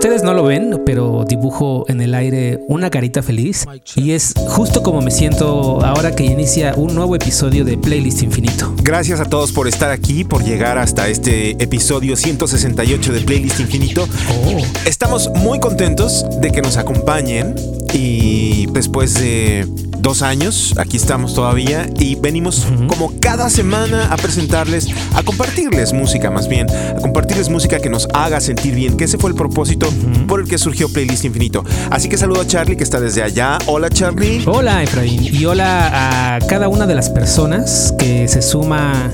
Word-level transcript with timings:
Ustedes 0.00 0.22
no 0.22 0.32
lo 0.32 0.44
ven, 0.44 0.80
pero 0.86 1.26
dibujo 1.28 1.84
en 1.88 2.00
el 2.00 2.14
aire 2.14 2.58
una 2.68 2.88
carita 2.88 3.22
feliz 3.22 3.66
y 3.96 4.12
es 4.12 4.32
justo 4.48 4.82
como 4.82 5.02
me 5.02 5.10
siento 5.10 5.84
ahora 5.84 6.16
que 6.16 6.24
inicia 6.24 6.72
un 6.74 6.94
nuevo 6.94 7.14
episodio 7.16 7.66
de 7.66 7.76
Playlist 7.76 8.22
Infinito. 8.22 8.72
Gracias 8.82 9.20
a 9.20 9.26
todos 9.26 9.52
por 9.52 9.68
estar 9.68 9.90
aquí, 9.90 10.24
por 10.24 10.42
llegar 10.42 10.78
hasta 10.78 11.06
este 11.08 11.50
episodio 11.62 12.16
168 12.16 13.12
de 13.12 13.20
Playlist 13.20 13.60
Infinito. 13.60 14.08
Oh. 14.30 14.62
Estamos 14.86 15.28
muy 15.34 15.60
contentos 15.60 16.24
de 16.40 16.50
que 16.50 16.62
nos 16.62 16.78
acompañen 16.78 17.54
y 17.92 18.66
después 18.66 19.14
de 19.14 19.66
dos 20.00 20.22
años, 20.22 20.74
aquí 20.78 20.96
estamos 20.96 21.34
todavía 21.34 21.88
y 21.98 22.14
venimos 22.14 22.66
como 22.88 23.12
cada 23.20 23.50
semana 23.50 24.06
a 24.10 24.16
presentarles, 24.16 24.88
a 25.14 25.22
compartirles 25.22 25.92
música 25.92 26.30
más 26.30 26.48
bien, 26.48 26.68
a 26.70 27.00
compartirles 27.00 27.48
música 27.48 27.80
que 27.80 27.90
nos 27.90 28.08
haga 28.14 28.40
sentir 28.40 28.74
bien, 28.74 28.96
que 28.96 29.04
ese 29.04 29.18
fue 29.18 29.30
el 29.30 29.36
propósito 29.36 29.88
por 30.26 30.40
el 30.40 30.48
que 30.48 30.58
surgió 30.58 30.88
Playlist 30.88 31.24
Infinito. 31.24 31.64
Así 31.90 32.08
que 32.08 32.16
saludo 32.16 32.40
a 32.40 32.46
Charlie 32.46 32.76
que 32.76 32.84
está 32.84 33.00
desde 33.00 33.22
allá. 33.22 33.58
Hola 33.66 33.90
Charlie. 33.90 34.42
Hola 34.46 34.82
Efraín 34.82 35.22
y 35.22 35.44
hola 35.44 36.36
a 36.36 36.38
cada 36.40 36.68
una 36.68 36.86
de 36.86 36.94
las 36.94 37.10
personas 37.10 37.94
que 37.98 38.26
se 38.28 38.42
suma 38.42 39.12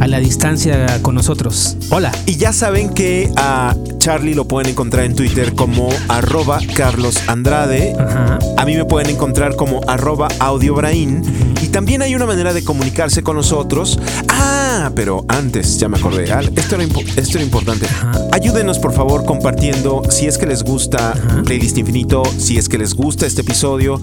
a 0.00 0.06
la 0.06 0.18
distancia 0.20 1.00
con 1.02 1.14
nosotros. 1.14 1.76
Hola. 1.90 2.12
Y 2.26 2.36
ya 2.36 2.52
saben 2.52 2.90
que 2.90 3.30
a 3.36 3.74
Charlie 3.98 4.34
lo 4.34 4.46
pueden 4.46 4.70
encontrar 4.70 5.04
en 5.04 5.14
Twitter 5.14 5.54
como 5.54 5.88
arroba 6.08 6.60
Carlos 6.74 7.16
Andrade. 7.26 7.94
Ajá. 7.98 8.38
A 8.56 8.64
mí 8.64 8.76
me 8.76 8.84
pueden 8.84 9.10
encontrar 9.10 9.56
como 9.56 9.80
arroba 9.88 10.28
audiobrain. 10.38 11.22
Y 11.62 11.68
también 11.68 12.02
hay 12.02 12.14
una 12.14 12.26
manera 12.26 12.52
de 12.52 12.62
comunicarse 12.62 13.22
con 13.22 13.36
nosotros. 13.36 13.98
Ah, 14.28 14.90
pero 14.94 15.24
antes, 15.28 15.78
ya 15.78 15.88
me 15.88 15.96
acordé. 15.98 16.24
Esto 16.24 16.74
era, 16.76 16.84
impo- 16.84 17.04
esto 17.16 17.38
era 17.38 17.44
importante. 17.44 17.86
Ajá. 17.86 18.12
Ayúdenos 18.32 18.78
por 18.78 18.92
favor 18.92 19.24
compartiendo 19.24 20.02
si 20.10 20.26
es 20.26 20.38
que 20.38 20.46
les 20.46 20.62
gusta 20.62 21.14
Playlist 21.44 21.78
Infinito, 21.78 22.22
si 22.38 22.58
es 22.58 22.68
que 22.68 22.78
les 22.78 22.94
gusta 22.94 23.26
este 23.26 23.40
episodio. 23.40 24.00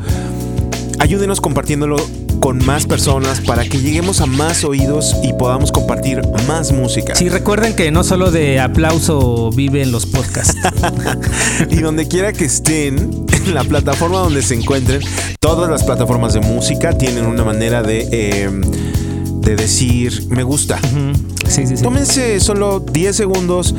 Ayúdenos 1.00 1.40
compartiéndolo 1.42 1.98
con 2.44 2.58
más 2.66 2.86
personas 2.86 3.40
para 3.40 3.64
que 3.64 3.80
lleguemos 3.80 4.20
a 4.20 4.26
más 4.26 4.66
oídos 4.66 5.16
y 5.24 5.32
podamos 5.32 5.72
compartir 5.72 6.22
más 6.46 6.74
música. 6.74 7.16
Sí, 7.16 7.30
recuerden 7.30 7.74
que 7.74 7.90
no 7.90 8.04
solo 8.04 8.32
de 8.32 8.60
aplauso 8.60 9.50
viven 9.52 9.94
los 9.94 10.06
podcasts. 10.06 10.54
Y 11.70 11.78
donde 11.78 12.10
quiera 12.10 12.34
que 12.34 12.44
estén, 12.44 13.26
en 13.32 13.54
la 13.54 13.64
plataforma 13.64 14.18
donde 14.18 14.42
se 14.42 14.56
encuentren, 14.56 15.02
todas 15.40 15.70
las 15.72 15.86
plataformas 15.86 16.34
de 16.34 16.42
música 16.42 16.98
tienen 16.98 17.28
una 17.28 17.46
manera 17.46 17.82
de, 17.82 18.10
eh, 18.12 18.50
de 19.40 19.56
decir 19.56 20.26
me 20.28 20.44
gusta. 20.44 20.80
Sí, 21.48 21.66
sí, 21.66 21.78
sí. 21.78 21.84
Tómense 21.84 22.42
solo 22.42 22.82
10 22.82 23.16
segundos, 23.16 23.74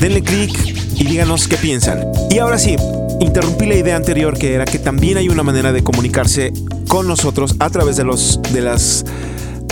denle 0.00 0.22
clic 0.22 0.52
y 0.96 1.04
díganos 1.04 1.46
qué 1.46 1.56
piensan. 1.56 2.04
Y 2.28 2.38
ahora 2.38 2.58
sí, 2.58 2.74
interrumpí 3.20 3.66
la 3.66 3.76
idea 3.76 3.96
anterior 3.96 4.36
que 4.36 4.54
era 4.54 4.64
que 4.64 4.78
también 4.78 5.18
hay 5.18 5.28
una 5.28 5.42
manera 5.42 5.72
de 5.72 5.84
comunicarse 5.84 6.52
con 6.88 7.06
nosotros 7.06 7.54
a 7.60 7.70
través 7.70 7.96
de, 7.96 8.04
los, 8.04 8.40
de 8.52 8.62
las 8.62 9.04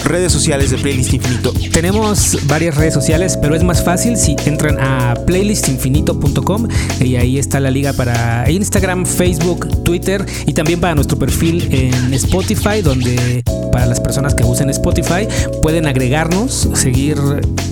redes 0.04 0.32
sociales 0.32 0.70
de 0.70 0.78
Playlist 0.78 1.12
Infinito. 1.12 1.52
Tenemos 1.72 2.38
varias 2.46 2.76
redes 2.76 2.94
sociales, 2.94 3.38
pero 3.40 3.54
es 3.54 3.62
más 3.62 3.84
fácil 3.84 4.16
si 4.16 4.36
entran 4.46 4.78
a 4.78 5.14
playlistinfinito.com 5.26 6.68
y 7.00 7.16
ahí 7.16 7.38
está 7.38 7.60
la 7.60 7.70
liga 7.70 7.92
para 7.92 8.50
Instagram, 8.50 9.06
Facebook, 9.06 9.82
Twitter 9.84 10.24
y 10.46 10.52
también 10.52 10.80
para 10.80 10.94
nuestro 10.94 11.18
perfil 11.18 11.68
en 11.70 12.14
Spotify, 12.14 12.82
donde 12.82 13.42
para 13.72 13.86
las 13.86 14.00
personas 14.00 14.34
que 14.34 14.44
usen 14.44 14.70
Spotify 14.70 15.28
pueden 15.62 15.86
agregarnos, 15.86 16.68
seguir 16.74 17.18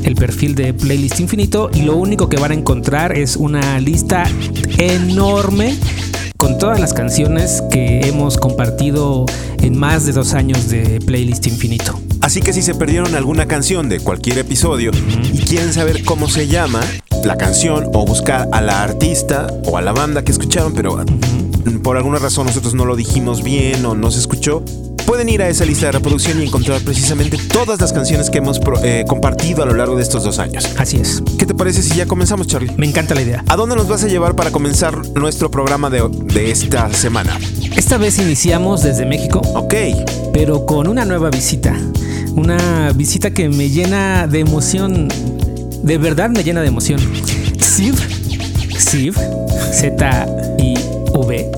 el 0.04 0.14
perfil 0.14 0.54
de 0.54 0.74
Playlist 0.74 1.20
Infinito 1.20 1.70
y 1.72 1.82
lo 1.82 1.96
único 1.96 2.28
que 2.28 2.36
van 2.36 2.52
a 2.52 2.54
encontrar 2.54 3.16
es 3.16 3.36
una 3.36 3.80
lista 3.80 4.24
enorme 4.78 5.76
con 6.36 6.58
todas 6.58 6.78
las 6.78 6.92
canciones 6.92 7.62
que 7.70 8.00
hemos 8.06 8.36
compartido 8.36 9.26
en 9.60 9.76
más 9.76 10.06
de 10.06 10.12
dos 10.12 10.34
años 10.34 10.68
de 10.68 11.00
Playlist 11.00 11.46
Infinito. 11.46 11.98
Así 12.26 12.42
que 12.42 12.52
si 12.52 12.60
se 12.60 12.74
perdieron 12.74 13.14
alguna 13.14 13.46
canción 13.46 13.88
de 13.88 14.00
cualquier 14.00 14.38
episodio 14.38 14.90
y 15.32 15.38
quieren 15.44 15.72
saber 15.72 16.02
cómo 16.02 16.28
se 16.28 16.48
llama 16.48 16.80
la 17.22 17.36
canción 17.36 17.84
o 17.94 18.04
buscar 18.04 18.48
a 18.50 18.60
la 18.60 18.82
artista 18.82 19.46
o 19.64 19.78
a 19.78 19.80
la 19.80 19.92
banda 19.92 20.24
que 20.24 20.32
escucharon, 20.32 20.74
pero 20.74 21.04
por 21.84 21.96
alguna 21.96 22.18
razón 22.18 22.48
nosotros 22.48 22.74
no 22.74 22.84
lo 22.84 22.96
dijimos 22.96 23.44
bien 23.44 23.86
o 23.86 23.94
no 23.94 24.10
se 24.10 24.18
escuchó, 24.18 24.64
pueden 25.06 25.28
ir 25.28 25.40
a 25.40 25.48
esa 25.48 25.64
lista 25.64 25.86
de 25.86 25.92
reproducción 25.92 26.42
y 26.42 26.46
encontrar 26.46 26.80
precisamente 26.80 27.38
todas 27.38 27.80
las 27.80 27.92
canciones 27.92 28.28
que 28.28 28.38
hemos 28.38 28.60
eh, 28.82 29.04
compartido 29.06 29.62
a 29.62 29.66
lo 29.66 29.74
largo 29.74 29.94
de 29.94 30.02
estos 30.02 30.24
dos 30.24 30.40
años. 30.40 30.68
Así 30.78 30.96
es. 30.96 31.22
¿Qué 31.38 31.46
te 31.46 31.54
parece 31.54 31.80
si 31.80 31.94
ya 31.94 32.06
comenzamos, 32.06 32.48
Charlie? 32.48 32.72
Me 32.76 32.86
encanta 32.86 33.14
la 33.14 33.22
idea. 33.22 33.44
¿A 33.46 33.54
dónde 33.54 33.76
nos 33.76 33.86
vas 33.86 34.02
a 34.02 34.08
llevar 34.08 34.34
para 34.34 34.50
comenzar 34.50 35.00
nuestro 35.14 35.48
programa 35.48 35.90
de, 35.90 36.02
de 36.24 36.50
esta 36.50 36.92
semana? 36.92 37.38
Esta 37.76 37.98
vez 37.98 38.18
iniciamos 38.18 38.82
desde 38.82 39.06
México, 39.06 39.42
Ok, 39.54 39.74
pero 40.32 40.66
con 40.66 40.88
una 40.88 41.04
nueva 41.04 41.30
visita. 41.30 41.78
Una 42.36 42.92
visita 42.92 43.30
que 43.30 43.48
me 43.48 43.70
llena 43.70 44.26
de 44.26 44.40
emoción. 44.40 45.08
De 45.82 45.96
verdad 45.96 46.28
me 46.28 46.44
llena 46.44 46.60
de 46.60 46.68
emoción. 46.68 47.00
Siv, 47.58 47.96
Siv, 48.78 49.16
Z-I-V, 49.72 51.50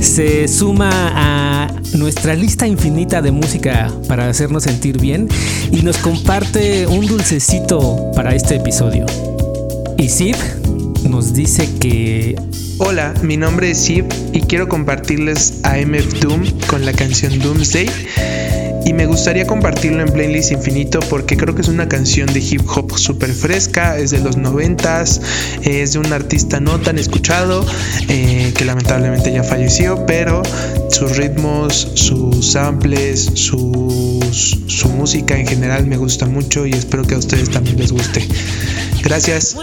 se 0.00 0.48
suma 0.48 0.90
a 0.92 1.68
nuestra 1.98 2.34
lista 2.34 2.66
infinita 2.66 3.20
de 3.20 3.30
música 3.30 3.92
para 4.08 4.28
hacernos 4.28 4.62
sentir 4.62 4.98
bien 4.98 5.28
y 5.70 5.82
nos 5.82 5.98
comparte 5.98 6.86
un 6.86 7.06
dulcecito 7.06 8.10
para 8.16 8.34
este 8.34 8.56
episodio. 8.56 9.04
Y 9.98 10.08
Siv 10.08 10.36
nos 11.08 11.34
dice 11.34 11.68
que 11.78 12.36
Hola, 12.78 13.12
mi 13.22 13.36
nombre 13.36 13.72
es 13.72 13.78
Siv 13.78 14.06
y 14.32 14.40
quiero 14.40 14.66
compartirles 14.66 15.60
a 15.64 15.76
MF 15.76 16.20
Doom 16.20 16.46
con 16.66 16.86
la 16.86 16.94
canción 16.94 17.38
Doomsday. 17.38 17.90
Y 18.90 18.92
me 18.92 19.06
gustaría 19.06 19.46
compartirlo 19.46 20.02
en 20.02 20.12
Playlist 20.12 20.50
Infinito 20.50 20.98
porque 21.08 21.36
creo 21.36 21.54
que 21.54 21.62
es 21.62 21.68
una 21.68 21.88
canción 21.88 22.26
de 22.32 22.40
hip 22.40 22.62
hop 22.74 22.98
súper 22.98 23.32
fresca, 23.32 23.96
es 23.96 24.10
de 24.10 24.18
los 24.18 24.36
noventas, 24.36 25.20
es 25.62 25.92
de 25.92 26.00
un 26.00 26.12
artista 26.12 26.58
no 26.58 26.80
tan 26.80 26.98
escuchado, 26.98 27.64
eh, 28.08 28.52
que 28.52 28.64
lamentablemente 28.64 29.32
ya 29.32 29.44
falleció, 29.44 30.04
pero 30.06 30.42
sus 30.88 31.16
ritmos, 31.16 31.92
sus 31.94 32.50
samples, 32.50 33.30
su 33.36 34.88
música 34.96 35.38
en 35.38 35.46
general 35.46 35.86
me 35.86 35.96
gusta 35.96 36.26
mucho 36.26 36.66
y 36.66 36.72
espero 36.72 37.04
que 37.04 37.14
a 37.14 37.18
ustedes 37.18 37.48
también 37.48 37.78
les 37.78 37.92
guste. 37.92 38.26
Gracias. 39.04 39.56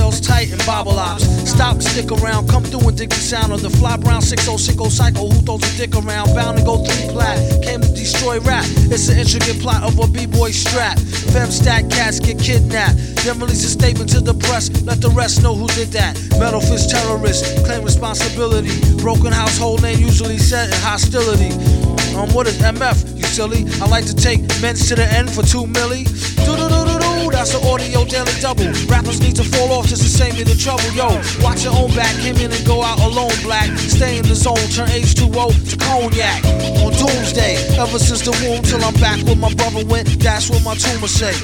Ponytails 0.00 0.26
tight 0.26 0.50
and 0.52 0.64
bobble 0.66 0.98
ops. 0.98 1.24
Stop, 1.48 1.80
stick 1.82 2.10
around, 2.10 2.48
come 2.48 2.64
through 2.64 2.88
and 2.88 2.96
dig 2.96 3.10
the 3.10 3.16
sound 3.16 3.52
of 3.52 3.62
the 3.62 3.70
fly 3.70 3.96
brown 3.96 4.22
6060 4.22 4.90
psycho 4.90 5.28
who 5.28 5.40
throws 5.42 5.62
a 5.62 5.76
dick 5.76 5.94
around. 5.94 6.34
Bound 6.34 6.58
to 6.58 6.64
go 6.64 6.84
three 6.84 7.08
plat, 7.12 7.38
came 7.62 7.80
to 7.80 7.88
destroy 7.88 8.40
rap. 8.40 8.64
It's 8.90 9.08
an 9.08 9.18
intricate 9.18 9.60
plot 9.60 9.82
of 9.82 9.98
a 9.98 10.06
b-boy 10.08 10.50
strap. 10.50 10.98
Fem 10.98 11.50
stack 11.50 11.88
cats 11.90 12.20
get 12.20 12.38
kidnapped. 12.38 12.96
Then 13.24 13.38
release 13.38 13.64
a 13.64 13.70
statement 13.70 14.10
to 14.10 14.20
the 14.20 14.34
press, 14.34 14.70
let 14.82 15.00
the 15.00 15.10
rest 15.10 15.42
know 15.42 15.54
who 15.54 15.66
did 15.68 15.88
that. 15.92 16.16
Metal 16.38 16.60
fist 16.60 16.90
terrorist, 16.90 17.64
claim 17.64 17.84
responsibility. 17.84 18.70
Broken 18.98 19.32
household 19.32 19.82
name 19.82 19.98
usually 19.98 20.38
set 20.38 20.68
in 20.68 20.80
hostility. 20.80 21.52
Um, 22.16 22.32
what 22.34 22.46
is 22.46 22.58
MF? 22.58 23.16
You 23.16 23.24
silly. 23.24 23.64
I 23.80 23.86
like 23.86 24.04
to 24.06 24.14
take 24.14 24.40
men 24.60 24.74
to 24.74 24.94
the 24.94 25.06
end 25.12 25.30
for 25.30 25.42
two 25.42 25.64
milli. 25.64 26.08
An 28.20 28.26
daily 28.26 28.40
double. 28.40 28.68
Rappers 28.88 29.20
need 29.20 29.36
to 29.36 29.44
fall 29.44 29.72
off 29.72 29.86
just 29.86 30.02
to 30.02 30.08
save 30.08 30.34
me 30.34 30.42
the 30.44 30.54
trouble. 30.54 30.84
Yo, 30.92 31.08
watch 31.42 31.64
your 31.64 31.74
own 31.74 31.90
back. 31.94 32.14
Came 32.20 32.36
in 32.36 32.52
and 32.52 32.66
go 32.66 32.82
out 32.82 33.00
alone, 33.00 33.32
black. 33.42 33.68
Stay 33.78 34.18
in 34.18 34.26
the 34.26 34.34
zone, 34.34 34.56
turn 34.74 34.88
H2O 34.88 35.70
to 35.70 35.76
cognac. 35.76 36.44
On 36.84 36.92
doomsday, 36.92 37.56
ever 37.78 37.98
since 37.98 38.22
the 38.22 38.32
womb 38.42 38.62
till 38.62 38.82
I'm 38.84 38.94
back 38.94 39.24
where 39.24 39.36
my 39.36 39.52
brother 39.54 39.84
went, 39.86 40.08
that's 40.20 40.50
what 40.50 40.62
my 40.64 40.74
tumor 40.74 41.08
say. 41.08 41.34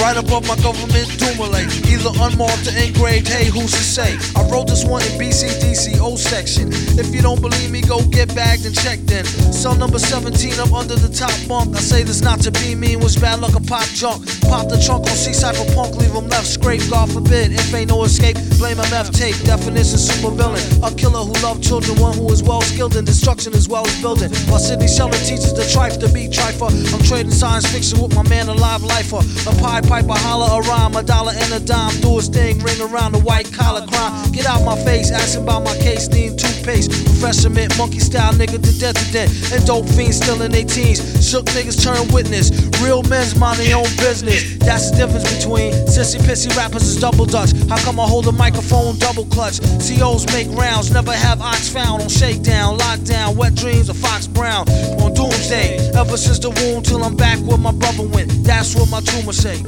Right 0.00 0.16
above 0.16 0.46
my 0.46 0.56
government 0.60 1.08
Dumoulin, 1.16 1.64
either 1.88 2.12
unmarked 2.20 2.68
or 2.68 2.76
engraved, 2.76 3.28
hey, 3.28 3.48
who's 3.48 3.72
to 3.72 3.80
say? 3.80 4.18
I 4.36 4.44
wrote 4.50 4.68
this 4.68 4.84
one 4.84 5.00
in 5.02 5.16
BCDC 5.16 5.98
O 6.00 6.16
section. 6.16 6.68
If 7.00 7.14
you 7.14 7.22
don't 7.22 7.40
believe 7.40 7.70
me, 7.70 7.80
go 7.80 8.04
get 8.04 8.34
bagged 8.34 8.66
and 8.66 8.74
checked 8.74 9.10
in. 9.10 9.24
Cell 9.52 9.74
number 9.74 9.98
17 9.98 10.60
up 10.60 10.72
under 10.72 10.96
the 10.96 11.08
top 11.08 11.32
bunk. 11.48 11.74
I 11.74 11.80
say 11.80 12.02
this 12.02 12.20
not 12.20 12.40
to 12.40 12.50
be 12.50 12.74
mean, 12.74 13.00
was 13.00 13.16
bad 13.16 13.40
luck 13.40 13.54
a 13.54 13.60
pop 13.60 13.88
junk. 13.96 14.26
Pop 14.42 14.68
the 14.68 14.76
trunk 14.76 15.08
on 15.08 15.16
C-Cypher 15.16 15.64
punk, 15.74 15.95
leave 15.96 16.12
him 16.12 16.28
left 16.28 16.46
scrape, 16.46 16.82
God 16.90 17.12
forbid. 17.12 17.52
If 17.52 17.72
ain't 17.74 17.90
no 17.90 18.04
escape, 18.04 18.36
blame 18.58 18.76
MF 18.76 19.12
tape. 19.12 19.36
Definition 19.44 19.98
super 19.98 20.34
villain. 20.34 20.62
A 20.82 20.90
killer 20.94 21.24
who 21.24 21.32
loved 21.42 21.62
children, 21.62 21.98
one 22.00 22.16
who 22.16 22.30
is 22.32 22.42
well 22.42 22.60
skilled 22.62 22.96
in 22.96 23.04
destruction 23.04 23.54
as 23.54 23.68
well 23.68 23.86
as 23.86 24.00
building. 24.00 24.30
While 24.48 24.58
Sidney 24.58 24.88
Sheldon 24.88 25.20
teaches 25.20 25.54
the 25.54 25.62
trife 25.62 25.98
to 26.00 26.08
be 26.08 26.28
trifer. 26.28 26.70
I'm 26.92 27.02
trading 27.02 27.32
science 27.32 27.66
fiction 27.66 28.00
with 28.00 28.14
my 28.14 28.22
man, 28.28 28.48
a 28.48 28.54
live 28.54 28.82
lifer. 28.82 29.22
A 29.48 29.52
pie 29.60 29.80
pipe, 29.80 30.06
piper, 30.06 30.18
holler 30.18 30.48
a 30.58 30.68
rhyme, 30.68 30.94
a 30.96 31.02
dollar 31.02 31.32
and 31.34 31.52
a 31.52 31.60
dime. 31.60 31.94
Do 32.00 32.16
his 32.16 32.28
thing, 32.28 32.58
ring 32.60 32.80
around 32.80 33.12
the 33.12 33.20
white 33.20 33.52
collar 33.52 33.86
crime. 33.86 34.32
Get 34.32 34.46
out 34.46 34.64
my 34.64 34.76
face, 34.84 35.10
asking 35.10 35.44
about 35.44 35.64
my 35.64 35.76
case, 35.78 36.08
need 36.08 36.38
toothpaste. 36.38 36.90
Professor 36.90 37.50
Mint, 37.50 37.76
monkey 37.78 38.00
style 38.00 38.32
nigga 38.32 38.62
to 38.62 38.72
death 38.78 38.96
to 38.96 39.12
death. 39.12 39.52
And 39.52 39.64
dope 39.66 39.88
fiends 39.90 40.16
still 40.16 40.42
in 40.42 40.52
their 40.52 40.64
teens. 40.64 41.00
Shook 41.26 41.46
niggas 41.56 41.82
turn 41.82 42.06
witness. 42.12 42.50
Real 42.82 43.02
men's 43.04 43.36
mind 43.36 43.58
their 43.58 43.76
own 43.76 43.90
business. 43.96 44.56
That's 44.58 44.90
the 44.90 44.96
difference 44.98 45.26
between 45.36 45.72
sissy 45.86 46.18
pissy 46.20 46.54
rappers 46.56 46.82
is 46.82 46.96
double 47.00 47.26
dutch. 47.26 47.52
How 47.68 47.78
come 47.78 47.98
I 47.98 48.06
hold 48.06 48.26
a 48.26 48.32
microphone 48.32 48.98
double 48.98 49.24
clutch? 49.26 49.60
COs 49.80 50.26
make 50.32 50.48
rounds, 50.50 50.90
never 50.92 51.12
have 51.12 51.40
ox 51.40 51.68
found 51.68 52.02
on 52.02 52.08
shakedown, 52.08 52.78
lockdown, 52.78 53.36
wet 53.36 53.54
dreams 53.54 53.88
of 53.88 53.96
Fox 53.96 54.26
Brown. 54.26 54.68
On 55.00 55.14
doomsday, 55.14 55.78
ever 55.94 56.16
since 56.16 56.38
the 56.38 56.50
womb 56.50 56.82
till 56.82 57.02
I'm 57.02 57.16
back 57.16 57.38
where 57.40 57.58
my 57.58 57.72
brother 57.72 58.06
went. 58.06 58.30
That's 58.44 58.74
what 58.74 58.90
my 58.90 59.00
tumor 59.00 59.32
say. 59.32 59.62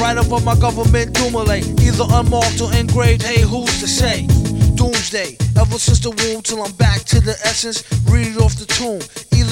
Right 0.00 0.16
above 0.16 0.44
my 0.44 0.56
government 0.56 1.12
Dumoulin, 1.14 1.62
either 1.80 2.04
unmarked 2.10 2.60
or 2.60 2.72
engraved. 2.74 3.22
Hey, 3.22 3.42
who's 3.42 3.78
to 3.80 3.86
say? 3.86 4.26
Doomsday, 4.74 5.36
ever 5.60 5.78
since 5.78 6.00
the 6.00 6.10
womb 6.10 6.42
till 6.42 6.62
I'm 6.62 6.72
back 6.72 7.04
to 7.04 7.20
the 7.20 7.32
essence. 7.44 7.84
Read 8.08 8.28
it 8.28 8.38
off 8.40 8.56
the 8.56 8.66
tomb, 8.66 9.00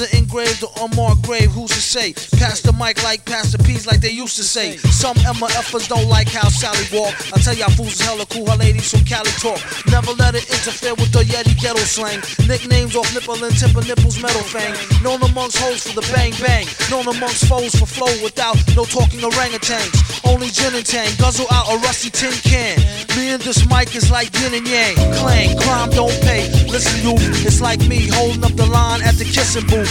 either 0.01 0.17
engraved 0.17 0.63
or 0.63 0.71
unmarked 0.81 1.21
grave. 1.23 1.51
Who's 1.51 1.71
to 1.71 1.81
say? 1.81 2.13
Pass 2.37 2.61
the 2.61 2.73
mic 2.73 3.03
like 3.03 3.25
Pastor 3.25 3.57
P's, 3.57 3.85
like 3.85 4.01
they 4.01 4.11
used 4.11 4.35
to 4.37 4.43
say. 4.43 4.77
Some 4.77 5.15
MFers 5.17 5.87
don't 5.87 6.07
like 6.07 6.27
how 6.27 6.49
Sally 6.49 6.85
walk. 6.91 7.13
I 7.33 7.37
tell 7.39 7.55
y'all 7.55 7.69
fools 7.71 7.93
is 7.93 8.01
hella 8.01 8.25
cool, 8.25 8.49
her 8.49 8.57
ladies 8.57 8.91
from 8.91 9.05
Cali 9.05 9.31
talk. 9.37 9.59
Never 9.87 10.13
let 10.13 10.35
it 10.35 10.49
interfere 10.49 10.95
with 10.95 11.11
the 11.11 11.23
Yeti 11.23 11.59
ghetto 11.61 11.83
slang. 11.85 12.21
Nicknames 12.47 12.95
off 12.95 13.13
nipple 13.13 13.37
and 13.43 13.55
timber 13.57 13.81
nipples, 13.81 14.21
metal 14.21 14.41
fang. 14.41 14.73
Known 15.03 15.21
amongst 15.23 15.57
hoes 15.57 15.85
for 15.85 15.93
the 15.99 16.05
bang 16.13 16.33
bang. 16.41 16.65
Known 16.89 17.07
amongst 17.07 17.45
foes 17.45 17.75
for 17.75 17.85
flow 17.85 18.11
without 18.23 18.57
no 18.75 18.85
talking 18.85 19.21
orangutans. 19.21 19.93
Only 20.25 20.49
gin 20.49 20.73
and 20.75 20.85
tang, 20.85 21.09
guzzle 21.17 21.47
out 21.51 21.69
a 21.69 21.77
rusty 21.85 22.09
tin 22.09 22.33
can. 22.41 22.77
Me 23.17 23.33
and 23.33 23.41
this 23.41 23.67
mic 23.69 23.95
is 23.95 24.09
like 24.09 24.33
yin 24.39 24.53
and 24.53 24.67
yang. 24.67 24.95
Clang, 25.21 25.57
crime 25.59 25.89
don't 25.91 26.15
pay. 26.21 26.49
Listen, 26.69 26.95
you, 27.03 27.13
it's 27.45 27.61
like 27.61 27.79
me 27.87 28.07
holding 28.07 28.43
up 28.43 28.55
the 28.55 28.65
line 28.65 29.01
at 29.03 29.15
the 29.15 29.25
kissing 29.25 29.67
booth. 29.67 29.90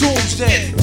Doomsday. 0.00 0.79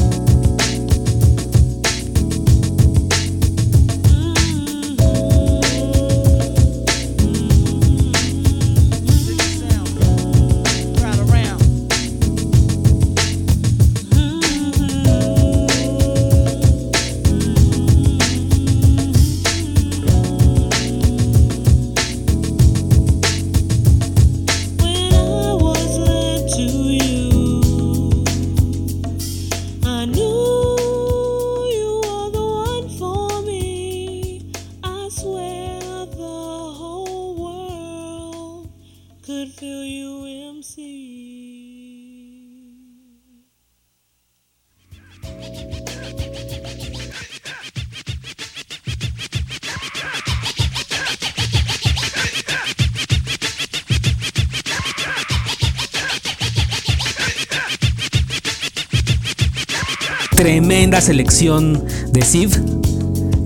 Tremenda 60.87 61.05
selección 61.05 61.83
de 62.13 62.21
Siv. 62.21 62.51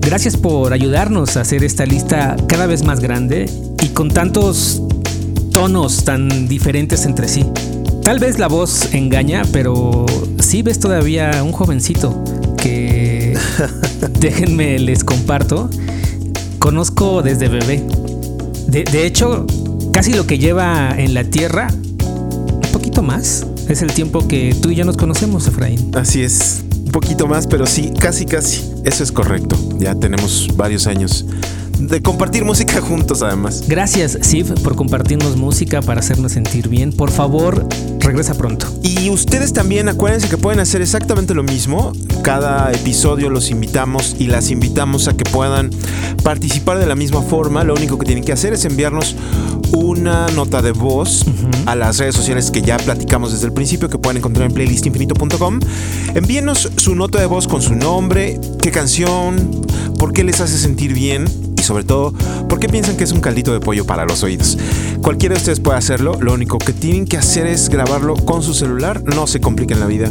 Gracias 0.00 0.36
por 0.36 0.72
ayudarnos 0.72 1.36
a 1.36 1.40
hacer 1.40 1.64
esta 1.64 1.84
lista 1.84 2.36
cada 2.46 2.66
vez 2.66 2.84
más 2.84 3.00
grande 3.00 3.50
y 3.82 3.88
con 3.88 4.12
tantos 4.12 4.80
tonos 5.50 6.04
tan 6.04 6.46
diferentes 6.46 7.04
entre 7.04 7.26
sí. 7.26 7.44
Tal 8.04 8.20
vez 8.20 8.38
la 8.38 8.46
voz 8.46 8.94
engaña, 8.94 9.42
pero 9.52 10.06
Siv 10.38 10.68
es 10.68 10.78
todavía 10.78 11.42
un 11.42 11.50
jovencito 11.50 12.22
que, 12.58 13.36
déjenme 14.20 14.78
les 14.78 15.02
comparto, 15.02 15.68
conozco 16.60 17.22
desde 17.22 17.48
bebé. 17.48 17.82
De, 18.68 18.84
de 18.84 19.04
hecho, 19.04 19.46
casi 19.92 20.12
lo 20.12 20.28
que 20.28 20.38
lleva 20.38 20.94
en 20.96 21.12
la 21.12 21.24
tierra, 21.24 21.66
un 21.72 22.72
poquito 22.72 23.02
más, 23.02 23.44
es 23.68 23.82
el 23.82 23.92
tiempo 23.92 24.28
que 24.28 24.54
tú 24.62 24.70
y 24.70 24.76
yo 24.76 24.84
nos 24.84 24.96
conocemos, 24.96 25.48
Efraín. 25.48 25.90
Así 25.96 26.22
es. 26.22 26.62
Poquito 26.92 27.26
más, 27.26 27.46
pero 27.46 27.66
sí, 27.66 27.92
casi, 27.98 28.26
casi. 28.26 28.70
Eso 28.84 29.02
es 29.02 29.10
correcto. 29.10 29.56
Ya 29.78 29.94
tenemos 29.94 30.48
varios 30.56 30.86
años 30.86 31.24
de 31.78 32.00
compartir 32.02 32.44
música 32.44 32.80
juntos, 32.82 33.22
además. 33.22 33.64
Gracias, 33.66 34.18
Siv, 34.20 34.54
por 34.62 34.76
compartirnos 34.76 35.36
música 35.36 35.82
para 35.82 36.00
hacernos 36.00 36.32
sentir 36.32 36.68
bien. 36.68 36.92
Por 36.92 37.10
favor, 37.10 37.66
regresa 37.98 38.34
pronto. 38.34 38.66
Y 38.82 39.10
ustedes 39.10 39.52
también 39.52 39.88
acuérdense 39.88 40.28
que 40.28 40.36
pueden 40.36 40.60
hacer 40.60 40.82
exactamente 40.82 41.34
lo 41.34 41.42
mismo. 41.42 41.92
Cada 42.22 42.70
episodio 42.70 43.30
los 43.30 43.50
invitamos 43.50 44.14
y 44.16 44.28
las 44.28 44.50
invitamos 44.50 45.08
a 45.08 45.16
que 45.16 45.24
puedan 45.24 45.70
participar 46.22 46.78
de 46.78 46.86
la 46.86 46.94
misma 46.94 47.20
forma. 47.20 47.64
Lo 47.64 47.74
único 47.74 47.98
que 47.98 48.06
tienen 48.06 48.22
que 48.22 48.32
hacer 48.32 48.52
es 48.52 48.64
enviarnos 48.64 49.16
una 49.72 50.28
nota 50.28 50.62
de 50.62 50.70
voz 50.70 51.24
a 51.66 51.74
las 51.74 51.98
redes 51.98 52.14
sociales 52.14 52.52
que 52.52 52.62
ya 52.62 52.76
platicamos 52.76 53.32
desde 53.32 53.46
el 53.46 53.52
principio, 53.52 53.88
que 53.88 53.98
pueden 53.98 54.18
encontrar 54.18 54.46
en 54.46 54.54
playlistinfinito.com. 54.54 55.58
Envíenos 56.14 56.70
su 56.76 56.94
nota 56.94 57.18
de 57.18 57.26
voz 57.26 57.48
con 57.48 57.60
su 57.60 57.74
nombre, 57.74 58.38
qué 58.60 58.70
canción, 58.70 59.50
por 59.98 60.12
qué 60.12 60.22
les 60.22 60.40
hace 60.40 60.58
sentir 60.58 60.94
bien 60.94 61.24
y 61.58 61.62
sobre 61.62 61.82
todo, 61.82 62.12
por 62.48 62.60
qué 62.60 62.68
piensan 62.68 62.96
que 62.96 63.02
es 63.02 63.10
un 63.10 63.20
caldito 63.20 63.52
de 63.52 63.58
pollo 63.58 63.84
para 63.84 64.04
los 64.04 64.22
oídos. 64.22 64.58
Cualquiera 65.02 65.34
de 65.34 65.40
ustedes 65.40 65.58
puede 65.58 65.78
hacerlo, 65.78 66.16
lo 66.20 66.34
único 66.34 66.58
que 66.58 66.72
tienen 66.72 67.04
que 67.04 67.16
hacer 67.16 67.48
es 67.48 67.68
grabarlo 67.68 68.14
con 68.14 68.44
su 68.44 68.54
celular, 68.54 69.02
no 69.02 69.26
se 69.26 69.40
compliquen 69.40 69.80
la 69.80 69.86
vida. 69.86 70.08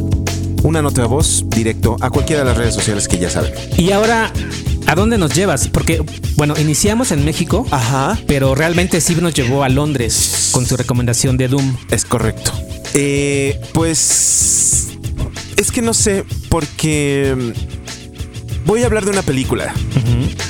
Una 0.63 0.81
nota 0.81 1.01
de 1.01 1.07
voz 1.07 1.43
directo 1.47 1.97
a 2.01 2.09
cualquiera 2.09 2.43
de 2.43 2.49
las 2.49 2.57
redes 2.57 2.75
sociales 2.75 3.07
que 3.07 3.17
ya 3.17 3.29
saben. 3.29 3.51
Y 3.77 3.91
ahora, 3.91 4.31
¿a 4.85 4.95
dónde 4.95 5.17
nos 5.17 5.33
llevas? 5.33 5.67
Porque, 5.67 6.03
bueno, 6.35 6.53
iniciamos 6.59 7.11
en 7.11 7.25
México, 7.25 7.65
Ajá. 7.71 8.17
pero 8.27 8.53
realmente 8.55 9.01
Siv 9.01 9.21
nos 9.21 9.33
llevó 9.33 9.63
a 9.63 9.69
Londres 9.69 10.49
con 10.51 10.65
su 10.65 10.77
recomendación 10.77 11.37
de 11.37 11.47
Doom. 11.47 11.75
Es 11.89 12.05
correcto. 12.05 12.51
Eh, 12.93 13.59
pues 13.73 14.89
es 15.57 15.71
que 15.71 15.81
no 15.81 15.93
sé, 15.93 16.25
porque 16.49 17.53
Voy 18.65 18.83
a 18.83 18.85
hablar 18.85 19.05
de 19.05 19.11
una 19.11 19.21
película. 19.21 19.73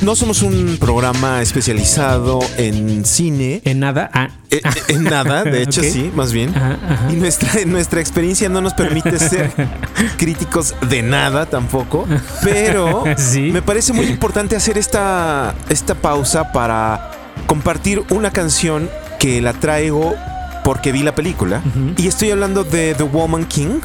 No 0.01 0.15
somos 0.15 0.41
un 0.41 0.77
programa 0.79 1.41
especializado 1.41 2.39
en 2.57 3.05
cine. 3.05 3.61
En 3.65 3.79
nada. 3.79 4.09
Ah, 4.13 4.29
Eh, 4.49 4.59
ah. 4.63 4.73
En 4.89 5.03
nada, 5.03 5.43
de 5.43 5.61
hecho 5.63 5.81
sí, 5.81 6.11
más 6.13 6.33
bien. 6.33 6.49
Ajá, 6.55 6.77
ajá. 6.87 7.07
Y 7.11 7.15
nuestra, 7.15 7.49
nuestra 7.65 8.01
experiencia 8.01 8.49
no 8.49 8.61
nos 8.61 8.73
permite 8.73 9.17
ser 9.19 9.51
críticos 10.17 10.75
de 10.89 11.01
nada 11.03 11.45
tampoco. 11.45 12.05
Pero 12.43 13.03
Sí. 13.17 13.51
me 13.51 13.61
parece 13.61 13.93
muy 13.93 14.05
importante 14.07 14.55
hacer 14.55 14.77
esta, 14.77 15.53
esta 15.69 15.95
pausa 15.95 16.51
para 16.51 17.11
compartir 17.47 18.03
una 18.09 18.31
canción 18.31 18.89
que 19.19 19.39
la 19.41 19.53
traigo 19.53 20.15
porque 20.63 20.91
vi 20.91 21.01
la 21.03 21.15
película. 21.15 21.61
Y 21.97 22.07
estoy 22.07 22.31
hablando 22.31 22.63
de 22.63 22.93
The 22.95 23.03
Woman 23.03 23.45
King, 23.45 23.79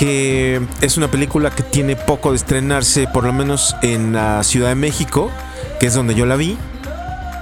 que 0.00 0.62
es 0.80 0.96
una 0.96 1.10
película 1.10 1.50
que 1.50 1.62
tiene 1.62 1.94
poco 1.94 2.30
de 2.30 2.36
estrenarse, 2.36 3.06
por 3.06 3.24
lo 3.24 3.34
menos 3.34 3.76
en 3.82 4.14
la 4.14 4.42
Ciudad 4.44 4.70
de 4.70 4.74
México, 4.74 5.30
que 5.78 5.88
es 5.88 5.94
donde 5.94 6.14
yo 6.14 6.24
la 6.24 6.36
vi. 6.36 6.56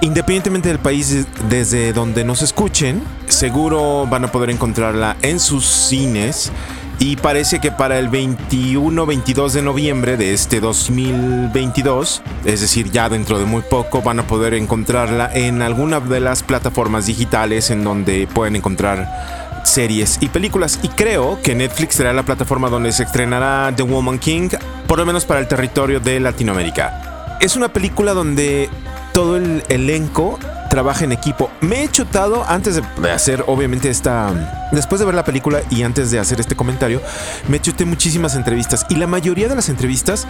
Independientemente 0.01 0.67
del 0.67 0.77
país 0.77 1.25
desde 1.47 1.93
donde 1.93 2.25
nos 2.25 2.41
escuchen, 2.41 3.01
seguro 3.29 4.07
van 4.07 4.25
a 4.25 4.31
poder 4.33 4.49
encontrarla 4.49 5.15
en 5.21 5.39
sus 5.39 5.65
cines. 5.65 6.51
Y 6.99 7.15
parece 7.15 7.61
que 7.61 7.71
para 7.71 7.97
el 7.97 8.11
21-22 8.11 9.51
de 9.51 9.61
noviembre 9.61 10.17
de 10.17 10.33
este 10.33 10.59
2022, 10.59 12.21
es 12.43 12.59
decir, 12.59 12.91
ya 12.91 13.07
dentro 13.07 13.39
de 13.39 13.45
muy 13.45 13.61
poco, 13.61 14.01
van 14.01 14.19
a 14.19 14.27
poder 14.27 14.53
encontrarla 14.53 15.31
en 15.33 15.61
alguna 15.61 16.01
de 16.01 16.19
las 16.19 16.43
plataformas 16.43 17.05
digitales 17.05 17.69
en 17.69 17.85
donde 17.85 18.27
pueden 18.27 18.57
encontrar 18.57 19.48
series 19.63 20.17
y 20.21 20.29
películas. 20.29 20.79
Y 20.83 20.89
creo 20.89 21.39
que 21.41 21.55
Netflix 21.55 21.95
será 21.95 22.13
la 22.13 22.23
plataforma 22.23 22.69
donde 22.69 22.91
se 22.91 23.03
estrenará 23.03 23.73
The 23.75 23.83
Woman 23.83 24.19
King, 24.19 24.49
por 24.87 24.99
lo 24.99 25.05
menos 25.05 25.25
para 25.25 25.39
el 25.39 25.47
territorio 25.47 25.99
de 25.99 26.19
Latinoamérica. 26.19 27.37
Es 27.39 27.55
una 27.55 27.69
película 27.69 28.13
donde 28.13 28.69
todo 29.13 29.37
el 29.37 29.63
elenco 29.69 30.39
trabaja 30.69 31.03
en 31.03 31.11
equipo. 31.11 31.49
Me 31.61 31.83
he 31.83 31.89
chutado 31.89 32.45
antes 32.47 32.79
de 33.01 33.11
hacer, 33.11 33.43
obviamente, 33.47 33.89
esta. 33.89 34.69
Después 34.71 34.99
de 34.99 35.05
ver 35.05 35.15
la 35.15 35.25
película 35.25 35.61
y 35.69 35.83
antes 35.83 36.11
de 36.11 36.19
hacer 36.19 36.39
este 36.39 36.55
comentario, 36.55 37.01
me 37.47 37.59
chuté 37.59 37.85
muchísimas 37.85 38.35
entrevistas. 38.35 38.85
Y 38.89 38.95
la 38.95 39.07
mayoría 39.07 39.49
de 39.49 39.55
las 39.55 39.67
entrevistas, 39.69 40.27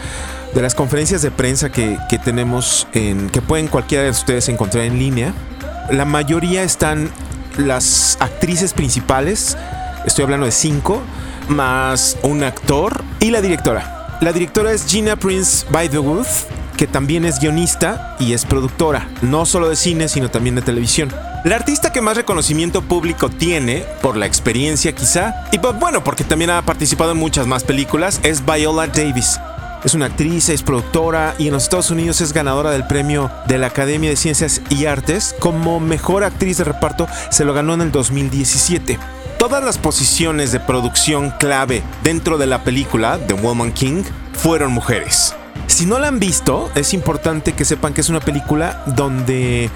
de 0.56 0.62
las 0.62 0.76
conferencias 0.76 1.22
de 1.22 1.30
prensa 1.30 1.72
que, 1.72 1.98
que 2.10 2.18
tenemos, 2.18 2.88
en, 2.94 3.30
que 3.30 3.42
pueden 3.42 3.68
cualquiera 3.68 4.06
de 4.06 4.12
ustedes 4.12 4.50
encontrar 4.50 4.86
en 4.86 4.98
línea, 4.98 5.34
la 5.92 6.06
mayoría 6.06 6.64
están 6.64 7.10
las 7.58 8.18
actrices 8.20 8.74
principales. 8.74 9.58
Estoy 10.06 10.24
hablando 10.24 10.46
de 10.46 10.52
cinco, 10.52 11.02
más 11.48 12.18
un 12.24 12.44
actor 12.44 13.04
y 13.20 13.32
la 13.32 13.42
directora. 13.42 14.18
La 14.22 14.34
directora 14.34 14.72
es 14.72 14.86
Gina 14.86 15.16
Prince 15.16 15.66
Bythewood, 15.70 16.28
que 16.78 16.88
también 16.88 17.26
es 17.26 17.40
guionista 17.40 18.16
y 18.20 18.34
es 18.34 18.46
productora, 18.46 19.08
no 19.22 19.46
solo 19.46 19.70
de 19.70 19.76
cine, 19.76 20.08
sino 20.08 20.30
también 20.30 20.56
de 20.56 20.62
televisión. 20.62 21.10
La 21.46 21.56
artista 21.56 21.94
que 21.94 22.02
más 22.02 22.18
reconocimiento 22.18 22.82
público 22.82 23.30
tiene, 23.30 23.86
por 24.02 24.18
la 24.18 24.26
experiencia 24.26 24.94
quizá, 24.94 25.46
y 25.52 25.60
pues, 25.60 25.80
bueno, 25.80 26.04
porque 26.04 26.26
también 26.26 26.52
ha 26.52 26.62
participado 26.62 27.14
en 27.14 27.18
muchas 27.18 27.48
más 27.48 27.64
películas, 27.64 28.20
es 28.24 28.46
Viola 28.46 28.88
Davis. 28.88 29.40
Es 29.84 29.94
una 29.94 30.08
actriz, 30.08 30.50
es 30.50 30.62
productora 30.62 31.36
y 31.38 31.48
en 31.48 31.54
los 31.54 31.64
Estados 31.64 31.90
Unidos 31.90 32.20
es 32.20 32.34
ganadora 32.34 32.72
del 32.72 32.86
premio 32.86 33.32
de 33.48 33.58
la 33.58 33.68
Academia 33.68 34.10
de 34.10 34.18
Ciencias 34.18 34.62
y 34.70 34.86
Artes 34.86 35.34
como 35.40 35.80
mejor 35.80 36.26
actriz 36.26 36.58
de 36.58 36.66
reparto. 36.66 37.08
Se 37.30 37.46
lo 37.46 37.54
ganó 37.54 37.76
en 37.76 37.82
el 37.82 37.92
2017. 37.92 39.00
Todas 39.38 39.64
las 39.64 39.78
posiciones 39.78 40.52
de 40.52 40.60
producción 40.60 41.32
clave 41.40 41.82
dentro 42.04 42.38
de 42.38 42.48
la 42.48 42.66
película 42.66 43.18
The 43.26 43.36
Woman 43.36 43.72
King 43.72 44.04
fueron 44.34 44.74
mujeres. 44.74 45.34
Si 45.68 45.86
no 45.86 45.98
la 45.98 46.10
han 46.10 46.20
visto, 46.20 46.70
es 46.76 46.94
importante 46.94 47.54
que 47.54 47.64
sepan 47.64 47.94
que 47.94 48.02
es 48.02 48.10
una 48.10 48.20
película 48.20 48.84
donde 48.86 49.70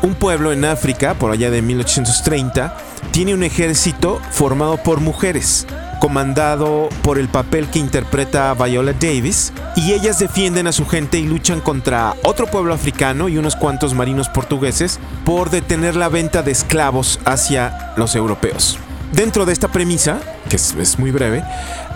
un 0.00 0.14
pueblo 0.14 0.52
en 0.52 0.64
África, 0.64 1.12
por 1.14 1.30
allá 1.30 1.50
de 1.50 1.60
1830, 1.60 2.74
tiene 3.10 3.34
un 3.34 3.42
ejército 3.42 4.18
formado 4.30 4.78
por 4.78 5.00
mujeres, 5.00 5.66
comandado 6.02 6.88
por 7.04 7.16
el 7.16 7.28
papel 7.28 7.68
que 7.68 7.78
interpreta 7.78 8.52
Viola 8.54 8.92
Davis, 8.92 9.52
y 9.76 9.92
ellas 9.92 10.18
defienden 10.18 10.66
a 10.66 10.72
su 10.72 10.84
gente 10.84 11.16
y 11.16 11.28
luchan 11.28 11.60
contra 11.60 12.16
otro 12.24 12.48
pueblo 12.48 12.74
africano 12.74 13.28
y 13.28 13.38
unos 13.38 13.54
cuantos 13.54 13.94
marinos 13.94 14.28
portugueses 14.28 14.98
por 15.24 15.50
detener 15.50 15.94
la 15.94 16.08
venta 16.08 16.42
de 16.42 16.50
esclavos 16.50 17.20
hacia 17.24 17.92
los 17.96 18.16
europeos. 18.16 18.80
Dentro 19.12 19.46
de 19.46 19.52
esta 19.52 19.68
premisa, 19.68 20.18
que 20.48 20.56
es, 20.56 20.98
muy 20.98 21.12
breve, 21.12 21.44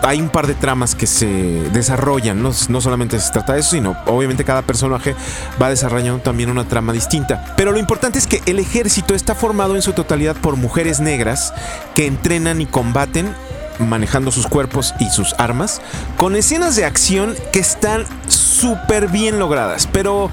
hay 0.03 0.21
un 0.21 0.29
par 0.29 0.47
de 0.47 0.55
tramas 0.55 0.95
que 0.95 1.09
se 1.09 1.27
desarrollan. 1.73 2.41
No, 2.41 2.53
no 2.69 2.81
solamente 2.81 3.19
se 3.19 3.33
trata 3.33 3.55
de 3.55 3.61
eso, 3.61 3.71
sino 3.71 3.97
obviamente 4.07 4.45
cada 4.45 4.63
personaje 4.63 5.17
va 5.61 5.69
desarrollando 5.69 6.23
también 6.23 6.49
una 6.49 6.69
trama 6.69 6.93
distinta. 6.93 7.57
Pero 7.57 7.73
lo 7.73 7.79
importante 7.79 8.21
es 8.21 8.29
que 8.29 8.41
el 8.47 8.61
ejército 8.61 9.17
está 9.17 9.35
formado 9.35 9.75
en 9.75 9.83
su 9.83 9.95
totalidad 9.95 10.37
por 10.37 10.55
mujeres 10.55 11.01
negras 11.01 11.53
que 11.95 12.07
entrenan 12.07 12.61
y 12.61 12.67
combaten 12.67 13.35
manejando 13.79 14.31
sus 14.31 14.47
cuerpos 14.47 14.95
y 14.99 15.11
sus 15.11 15.35
armas, 15.39 15.81
con 16.17 16.37
escenas 16.37 16.77
de 16.77 16.85
acción 16.85 17.35
que 17.53 17.61
están 17.61 18.05
súper 18.29 19.09
bien 19.09 19.39
logradas, 19.39 19.89
pero 19.91 20.31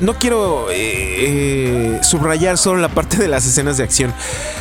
no 0.00 0.14
quiero 0.14 0.70
eh, 0.70 0.74
eh, 0.78 2.00
subrayar 2.02 2.58
solo 2.58 2.80
la 2.80 2.88
parte 2.88 3.16
de 3.16 3.28
las 3.28 3.46
escenas 3.46 3.76
de 3.76 3.84
acción, 3.84 4.12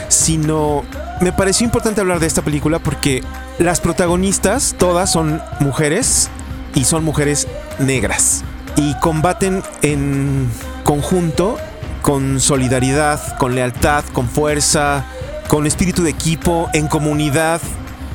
sino 0.08 0.84
me 1.22 1.32
pareció 1.32 1.66
importante 1.66 2.02
hablar 2.02 2.20
de 2.20 2.28
esta 2.28 2.42
película 2.42 2.80
porque 2.80 3.24
las 3.60 3.80
protagonistas 3.80 4.76
todas 4.78 5.12
son 5.12 5.42
mujeres 5.60 6.30
y 6.74 6.86
son 6.86 7.04
mujeres 7.04 7.48
negras 7.80 8.44
y 8.76 8.94
combaten 9.00 9.64
en 9.82 10.50
conjunto 10.84 11.58
con 12.02 12.40
solidaridad, 12.40 13.38
con 13.38 13.56
lealtad, 13.56 14.04
con 14.14 14.30
fuerza, 14.30 15.06
con 15.48 15.66
espíritu 15.66 16.04
de 16.04 16.12
equipo, 16.12 16.70
en 16.74 16.88
comunidad. 16.88 17.62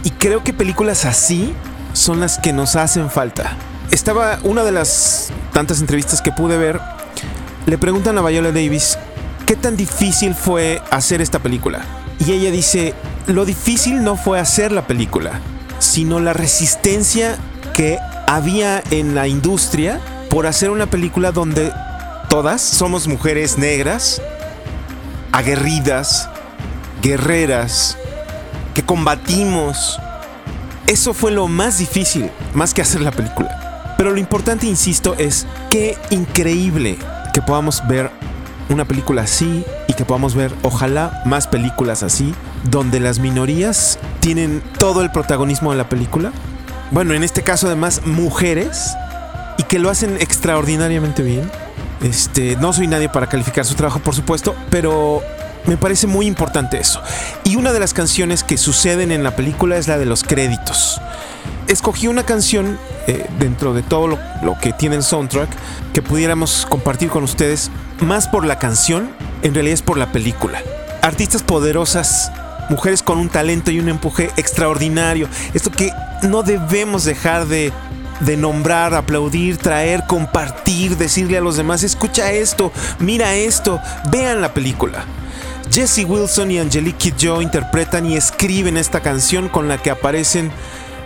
Y 0.02 0.11
creo 0.11 0.42
que 0.42 0.52
películas 0.52 1.04
así 1.04 1.54
son 1.92 2.21
las 2.21 2.38
que 2.38 2.52
nos 2.52 2.76
hacen 2.76 3.11
falta. 3.11 3.57
Estaba 3.90 4.38
una 4.45 4.64
de 4.64 4.73
las 4.73 5.30
tantas 5.52 5.80
entrevistas 5.80 6.23
que 6.23 6.33
pude 6.33 6.57
ver. 6.57 6.80
Le 7.66 7.76
preguntan 7.76 8.16
a 8.16 8.23
Viola 8.23 8.52
Davis 8.52 8.99
qué 9.47 9.57
tan 9.57 9.76
difícil 9.76 10.35
fue 10.35 10.80
hacer 10.90 11.21
esta 11.21 11.40
película. 11.40 11.80
Y 12.19 12.33
ella 12.33 12.50
dice, 12.50 12.95
lo 13.26 13.45
difícil 13.45 14.02
no 14.04 14.16
fue 14.16 14.38
hacer 14.38 14.73
la 14.73 14.87
película, 14.87 15.40
sino 15.78 16.21
la 16.21 16.33
resistencia 16.33 17.37
que 17.75 17.99
había 18.26 18.83
en 18.90 19.14
la 19.14 19.26
industria 19.26 20.00
por 20.28 20.47
hacer 20.47 20.71
una 20.71 20.87
película 20.87 21.33
donde 21.33 21.73
todas 22.28 22.61
somos 22.62 23.09
mujeres 23.09 23.59
negras, 23.59 24.23
aguerridas, 25.33 26.28
guerreras, 27.02 27.99
que 28.81 28.87
combatimos. 28.87 30.01
Eso 30.87 31.13
fue 31.13 31.31
lo 31.33 31.49
más 31.49 31.79
difícil, 31.79 32.31
más 32.55 32.73
que 32.73 32.81
hacer 32.81 33.03
la 33.03 33.11
película. 33.11 33.95
Pero 33.99 34.11
lo 34.11 34.19
importante, 34.19 34.67
insisto, 34.67 35.15
es 35.19 35.47
qué 35.69 35.99
increíble 36.09 36.97
que 37.35 37.43
podamos 37.43 37.87
ver 37.87 38.11
una 38.71 38.87
película 38.87 39.23
así 39.23 39.65
y 39.87 39.93
que 39.93 40.07
podamos 40.07 40.35
ver, 40.35 40.51
ojalá, 40.63 41.23
más 41.27 41.47
películas 41.47 42.03
así, 42.03 42.35
donde 42.71 43.01
las 43.01 43.19
minorías 43.19 43.99
tienen 44.21 44.63
todo 44.79 45.03
el 45.03 45.11
protagonismo 45.11 45.73
de 45.73 45.77
la 45.77 45.89
película. 45.91 46.33
Bueno, 46.91 47.13
en 47.13 47.23
este 47.23 47.43
caso, 47.43 47.67
además, 47.67 48.07
mujeres 48.07 48.95
y 49.59 49.65
que 49.65 49.79
lo 49.79 49.91
hacen 49.91 50.17
extraordinariamente 50.21 51.23
bien. 51.23 51.51
Este, 52.03 52.57
no 52.57 52.73
soy 52.73 52.87
nadie 52.87 53.11
para 53.11 53.29
calificar 53.29 53.67
su 53.67 53.75
trabajo, 53.75 53.99
por 53.99 54.15
supuesto, 54.15 54.55
pero 54.71 55.23
me 55.67 55.76
parece 55.76 56.07
muy 56.07 56.26
importante 56.26 56.79
eso. 56.79 57.02
Y 57.45 57.57
una 57.57 57.73
de 57.73 57.81
las 57.81 57.95
canciones 57.95 58.45
que 58.45 58.57
suceden 58.57 59.12
en 59.12 59.23
la 59.23 59.37
película 59.37 59.76
es 59.76 59.88
la 59.88 59.99
de 59.99 60.07
los 60.07 60.25
créditos. 60.25 61.00
Escogí 61.69 62.09
una 62.09 62.25
canción 62.25 62.79
eh, 63.07 63.26
dentro 63.38 63.75
de 63.75 63.83
todo 63.83 64.07
lo, 64.09 64.19
que 64.61 64.73
tiene 64.73 64.97
el 64.97 65.02
soundtrack 65.02 65.49
que 65.93 66.02
pudiéramos 66.02 66.67
compartir 66.69 67.09
con 67.09 67.23
ustedes, 67.23 67.71
más 68.00 68.29
por 68.29 68.45
la 68.45 68.59
canción, 68.59 69.11
en 69.43 69.55
realidad 69.55 69.75
es 69.75 69.83
por 69.83 69.97
la 69.97 70.12
película. 70.12 70.62
Artistas 71.02 71.43
poderosas, 71.43 72.33
mujeres 72.69 73.02
con 73.02 73.19
un 73.19 73.29
talento 73.29 73.71
y 73.71 73.79
un 73.79 73.88
empuje 73.88 74.31
extraordinario. 74.37 75.29
Esto 75.55 75.71
que 75.71 75.93
no 76.23 76.43
debemos 76.43 77.05
dejar 77.05 77.47
de, 77.47 77.73
de 78.21 78.37
nombrar, 78.37 78.95
aplaudir, 78.95 79.57
traer, 79.57 80.05
compartir, 80.07 80.97
decirle 80.97 81.38
a 81.38 81.40
los 81.40 81.57
demás, 81.57 81.83
escucha 81.83 82.33
esto, 82.33 82.73
mira 82.99 83.35
esto, 83.35 83.81
vean 84.11 84.40
la 84.40 84.52
película. 84.52 85.05
Jesse 85.71 86.05
Wilson 86.05 86.50
y 86.50 86.59
Angelique 86.59 87.12
Kidjo 87.12 87.41
interpretan 87.41 88.05
y 88.05 88.17
escriben 88.17 88.77
esta 88.77 89.00
canción 89.00 89.49
con 89.49 89.69
la 89.69 89.79
que 89.79 89.91
aparecen 89.91 90.50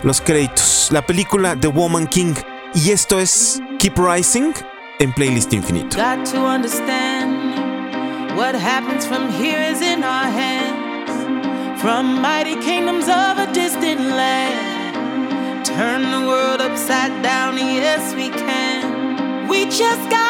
los 0.01 0.21
créditos. 0.21 0.89
La 0.91 1.05
película 1.05 1.55
The 1.55 1.67
Woman 1.67 2.07
King. 2.07 2.33
Y 2.73 2.89
esto 2.89 3.19
es 3.19 3.61
Keep 3.77 3.99
Rising 3.99 4.53
en 4.99 5.13
Playlist 5.13 5.53
Infinito. 5.53 5.97
Got 5.97 6.25
to 6.31 6.39
understand 6.39 8.35
what 8.35 8.55
happens 8.55 9.05
from 9.05 9.29
here 9.29 9.61
is 9.61 9.81
in 9.81 10.03
our 10.03 10.25
hands. 10.25 11.11
From 11.79 12.19
mighty 12.19 12.55
kingdoms 12.55 13.07
of 13.07 13.37
a 13.37 13.47
distant 13.53 14.01
land. 14.01 15.63
Turn 15.63 16.09
the 16.09 16.27
world 16.27 16.59
upside 16.59 17.11
down, 17.21 17.57
yes, 17.57 18.15
we 18.15 18.29
can. 18.29 19.47
We 19.47 19.65
just 19.65 20.09
gotta 20.09 20.24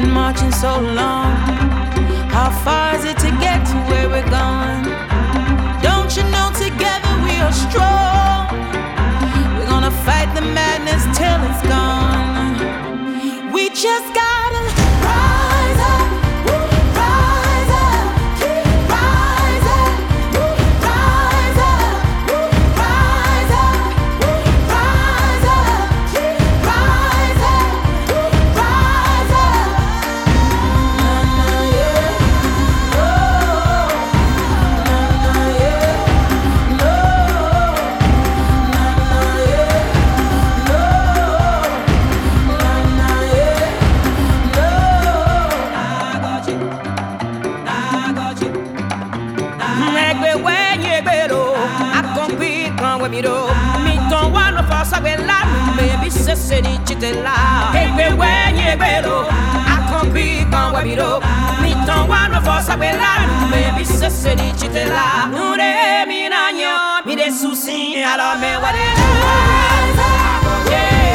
Been 0.00 0.12
marching 0.12 0.50
so 0.50 0.80
long. 0.80 1.36
How 2.32 2.48
far 2.64 2.94
is 2.94 3.04
it 3.04 3.18
to 3.18 3.30
get 3.32 3.66
to 3.66 3.76
where 3.90 4.08
we're 4.08 4.30
going? 4.30 4.84
Don't 5.82 6.16
you 6.16 6.22
know 6.32 6.48
together 6.56 7.12
we 7.26 7.36
are 7.44 7.52
strong? 7.52 8.48
We're 9.58 9.66
gonna 9.66 9.90
fight 9.90 10.34
the 10.34 10.40
madness 10.40 11.04
till 11.18 11.38
it's 11.48 11.62
gone. 11.68 13.52
We 13.52 13.68
just 13.68 14.14
gotta 14.14 14.79
we 53.02 53.08
mi 53.08 53.22
do. 53.22 53.34
Mi 53.84 53.94
ton 54.10 54.32
wa 54.32 54.50
no 54.50 54.62
fa 54.68 54.84
sa 54.84 54.98
gbe 55.00 55.16
la 55.28 55.38
nu 55.50 55.58
di 56.62 56.78
chite 56.86 57.10
la 57.24 57.72
E 57.74 57.86
gbe 57.94 58.06
we 58.20 58.30
nye 58.56 58.76
gbe 58.76 59.02
do. 59.02 59.16
A 59.74 59.76
kon 59.88 60.12
bi 60.12 60.44
kon 60.52 60.72
we 60.74 60.80
mi 60.84 60.94
do. 60.96 61.20
Mi 61.62 61.72
ton 61.86 62.08
wa 62.08 62.26
no 62.28 62.40
fa 62.46 62.60
sa 62.62 62.76
gbe 62.76 62.90
la 63.02 63.12
nu 63.26 63.48
di 64.36 64.52
chite 64.58 64.84
la 64.96 65.26
mi 66.10 66.28
na 66.28 66.50
nyo 66.58 66.74
mi 67.06 67.14
de 67.16 67.30
susi 67.30 68.02
ala 68.02 68.36
me 68.40 68.50
wa 68.62 68.70
yeah. 70.70 71.10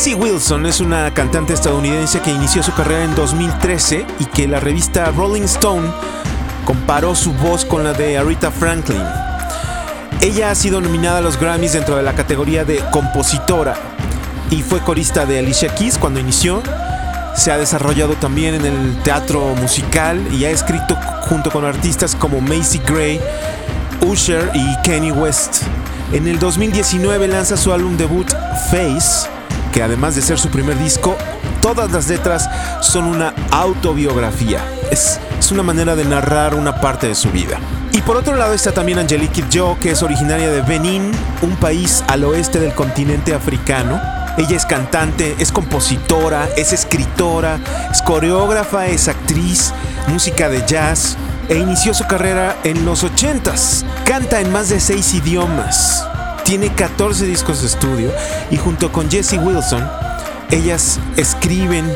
Jessie 0.00 0.14
Wilson 0.14 0.64
es 0.64 0.80
una 0.80 1.12
cantante 1.12 1.52
estadounidense 1.52 2.20
que 2.20 2.30
inició 2.30 2.62
su 2.62 2.72
carrera 2.72 3.04
en 3.04 3.14
2013 3.14 4.06
y 4.18 4.24
que 4.24 4.48
la 4.48 4.58
revista 4.58 5.10
Rolling 5.10 5.42
Stone 5.42 5.90
comparó 6.64 7.14
su 7.14 7.34
voz 7.34 7.66
con 7.66 7.84
la 7.84 7.92
de 7.92 8.16
Aretha 8.16 8.50
Franklin. 8.50 9.02
Ella 10.22 10.50
ha 10.50 10.54
sido 10.54 10.80
nominada 10.80 11.18
a 11.18 11.20
los 11.20 11.38
Grammys 11.38 11.74
dentro 11.74 11.98
de 11.98 12.02
la 12.02 12.14
categoría 12.14 12.64
de 12.64 12.82
compositora 12.90 13.74
y 14.48 14.62
fue 14.62 14.80
corista 14.80 15.26
de 15.26 15.38
Alicia 15.38 15.74
Keys 15.74 15.98
cuando 15.98 16.18
inició. 16.18 16.62
Se 17.36 17.52
ha 17.52 17.58
desarrollado 17.58 18.14
también 18.14 18.54
en 18.54 18.64
el 18.64 19.02
teatro 19.02 19.54
musical 19.56 20.18
y 20.32 20.46
ha 20.46 20.50
escrito 20.50 20.96
junto 21.28 21.50
con 21.50 21.66
artistas 21.66 22.16
como 22.16 22.40
Macy 22.40 22.80
Gray, 22.86 23.20
Usher 24.00 24.50
y 24.54 24.76
Kanye 24.82 25.12
West. 25.12 25.64
En 26.14 26.26
el 26.26 26.38
2019 26.38 27.28
lanza 27.28 27.58
su 27.58 27.70
álbum 27.70 27.98
debut 27.98 28.32
Face, 28.70 29.28
que 29.72 29.82
además 29.82 30.14
de 30.14 30.22
ser 30.22 30.38
su 30.38 30.48
primer 30.48 30.78
disco, 30.78 31.16
todas 31.60 31.90
las 31.92 32.08
letras 32.08 32.48
son 32.80 33.04
una 33.04 33.34
autobiografía. 33.50 34.60
Es, 34.90 35.20
una 35.50 35.62
manera 35.64 35.96
de 35.96 36.04
narrar 36.04 36.54
una 36.54 36.80
parte 36.80 37.08
de 37.08 37.16
su 37.16 37.28
vida. 37.32 37.58
Y 37.90 38.02
por 38.02 38.16
otro 38.16 38.36
lado 38.36 38.54
está 38.54 38.70
también 38.70 39.00
Angelique 39.00 39.42
Kidjo, 39.42 39.76
que 39.80 39.90
es 39.90 40.02
originaria 40.04 40.48
de 40.48 40.62
Benín, 40.62 41.10
un 41.42 41.56
país 41.56 42.04
al 42.06 42.22
oeste 42.22 42.60
del 42.60 42.72
continente 42.72 43.34
africano. 43.34 44.00
Ella 44.38 44.56
es 44.56 44.64
cantante, 44.64 45.34
es 45.40 45.50
compositora, 45.50 46.48
es 46.56 46.72
escritora, 46.72 47.58
es 47.90 48.00
coreógrafa, 48.02 48.86
es 48.86 49.08
actriz, 49.08 49.74
música 50.06 50.48
de 50.48 50.64
jazz 50.64 51.16
e 51.48 51.56
inició 51.56 51.94
su 51.94 52.06
carrera 52.06 52.56
en 52.62 52.84
los 52.84 53.04
80s. 53.04 53.84
Canta 54.04 54.40
en 54.40 54.52
más 54.52 54.68
de 54.68 54.78
seis 54.78 55.12
idiomas. 55.14 56.09
Tiene 56.50 56.74
14 56.74 57.26
discos 57.26 57.60
de 57.60 57.68
estudio 57.68 58.10
y 58.50 58.56
junto 58.56 58.90
con 58.90 59.08
Jessie 59.08 59.38
Wilson, 59.38 59.88
ellas 60.50 60.98
escriben 61.16 61.88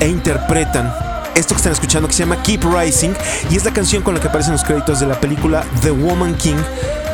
e 0.00 0.08
interpretan 0.08 0.92
esto 1.36 1.54
que 1.54 1.58
están 1.58 1.72
escuchando 1.72 2.08
que 2.08 2.14
se 2.14 2.24
llama 2.24 2.42
Keep 2.42 2.64
Rising 2.64 3.10
y 3.50 3.56
es 3.56 3.64
la 3.64 3.72
canción 3.72 4.02
con 4.02 4.14
la 4.14 4.20
que 4.20 4.26
aparecen 4.26 4.50
los 4.54 4.64
créditos 4.64 4.98
de 4.98 5.06
la 5.06 5.20
película 5.20 5.64
The 5.80 5.92
Woman 5.92 6.34
King 6.34 6.56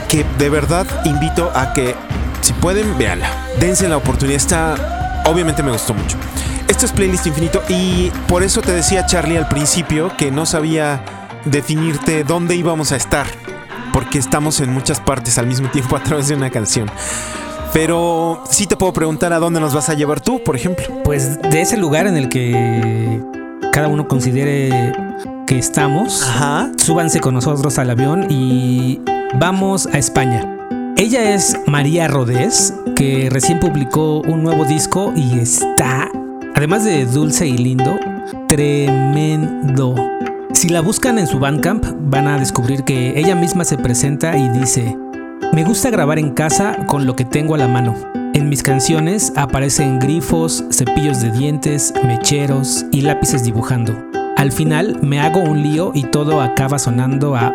que 0.09 0.25
de 0.39 0.49
verdad 0.49 0.87
invito 1.05 1.53
a 1.55 1.75
que 1.75 1.95
si 2.41 2.55
pueden 2.55 2.97
véanla. 2.97 3.29
Dense 3.61 3.87
la 3.87 3.99
oportunidad, 3.99 4.39
está 4.39 5.23
obviamente 5.27 5.63
me 5.63 5.73
gustó 5.73 5.93
mucho. 5.93 6.17
Esto 6.67 6.87
es 6.87 6.93
Playlist 6.93 7.27
Infinito 7.27 7.63
y 7.69 8.11
por 8.27 8.43
eso 8.43 8.63
te 8.63 8.73
decía 8.73 9.05
Charlie 9.05 9.37
al 9.37 9.49
principio 9.49 10.17
que 10.17 10.31
no 10.31 10.47
sabía 10.47 11.05
definirte 11.45 12.25
dónde 12.25 12.57
íbamos 12.57 12.93
a 12.93 12.97
estar 12.97 13.27
porque 13.99 14.19
estamos 14.19 14.61
en 14.61 14.73
muchas 14.73 15.01
partes 15.01 15.39
al 15.39 15.49
mismo 15.49 15.69
tiempo 15.73 15.97
a 15.97 16.01
través 16.01 16.29
de 16.29 16.37
una 16.37 16.51
canción. 16.51 16.89
Pero 17.73 18.45
sí 18.49 18.69
te 18.69 18.77
puedo 18.77 18.93
preguntar 18.93 19.33
a 19.33 19.41
dónde 19.41 19.59
nos 19.59 19.75
vas 19.75 19.89
a 19.89 19.95
llevar 19.95 20.21
tú, 20.21 20.41
por 20.45 20.55
ejemplo. 20.55 20.87
Pues 21.03 21.43
de 21.43 21.61
ese 21.61 21.77
lugar 21.77 22.07
en 22.07 22.17
el 22.17 22.29
que 22.29 23.21
cada 23.73 23.89
uno 23.89 24.07
considere 24.07 24.93
que 25.49 25.59
estamos, 25.59 26.23
Ajá. 26.23 26.71
súbanse 26.77 27.19
con 27.19 27.35
nosotros 27.35 27.77
al 27.81 27.91
avión 27.91 28.29
y 28.31 29.01
vamos 29.35 29.89
a 29.89 29.99
España. 29.99 30.47
Ella 30.97 31.35
es 31.35 31.57
María 31.67 32.07
Rodés, 32.07 32.73
que 32.95 33.29
recién 33.33 33.59
publicó 33.59 34.21
un 34.21 34.45
nuevo 34.45 34.65
disco 34.65 35.13
y 35.17 35.41
está, 35.41 36.09
además 36.55 36.85
de 36.85 37.05
dulce 37.05 37.49
y 37.49 37.59
lindo, 37.59 37.99
tremendo. 38.47 39.97
Si 40.59 40.69
la 40.69 40.81
buscan 40.81 41.21
en 41.21 41.29
su 41.29 41.39
Bandcamp, 41.39 41.85
van 42.11 42.27
a 42.27 42.37
descubrir 42.37 42.83
que 42.83 43.17
ella 43.17 43.37
misma 43.37 43.63
se 43.63 43.79
presenta 43.79 44.37
y 44.37 44.49
dice, 44.49 44.99
me 45.53 45.63
gusta 45.63 45.89
grabar 45.89 46.19
en 46.19 46.33
casa 46.33 46.85
con 46.89 47.07
lo 47.07 47.15
que 47.15 47.25
tengo 47.25 47.55
a 47.55 47.59
la 47.59 47.69
mano. 47.69 47.95
En 48.35 48.49
mis 48.49 48.65
canciones 48.65 49.33
aparecen 49.37 50.01
grifos, 50.01 50.65
cepillos 50.73 51.21
de 51.21 51.31
dientes, 51.31 51.95
mecheros 52.05 52.85
y 52.91 53.03
lápices 53.03 53.45
dibujando. 53.45 53.97
Al 54.37 54.51
final 54.51 54.99
me 55.01 55.21
hago 55.21 55.39
un 55.39 55.63
lío 55.63 55.93
y 55.95 56.03
todo 56.03 56.43
acaba 56.43 56.81
sonando 56.81 57.37
a... 57.37 57.55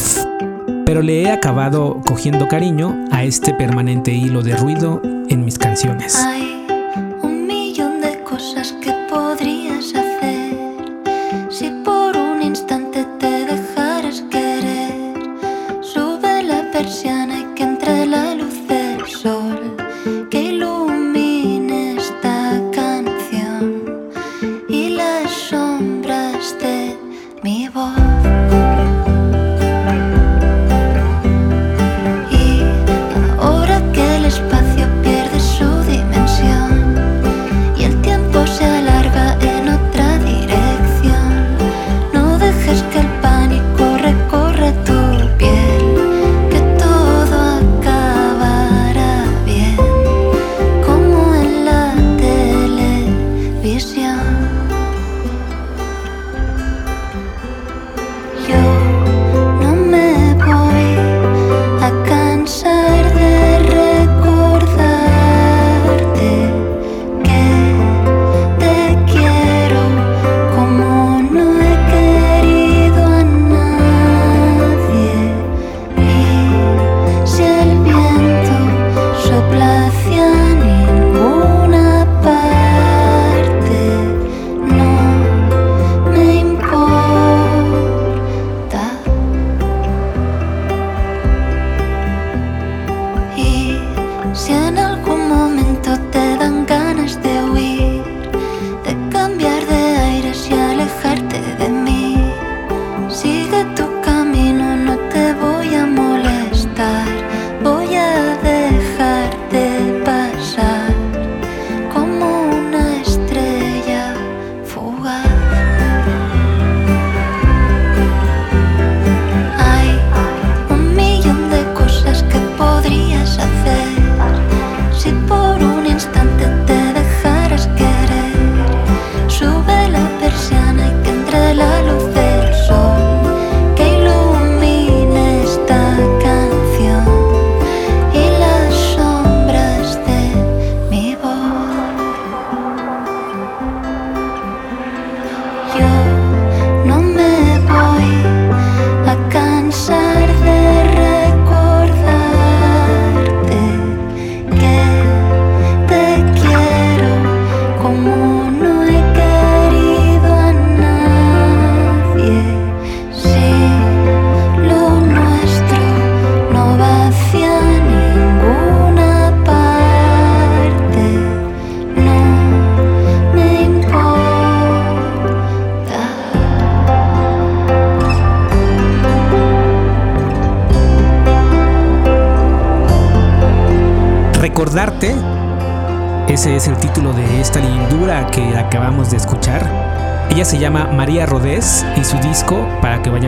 Pero 0.86 1.02
le 1.02 1.24
he 1.24 1.30
acabado 1.30 2.00
cogiendo 2.06 2.48
cariño 2.48 3.04
a 3.10 3.22
este 3.24 3.52
permanente 3.52 4.12
hilo 4.12 4.42
de 4.42 4.56
ruido 4.56 5.02
en 5.28 5.44
mis 5.44 5.58
canciones. 5.58 6.16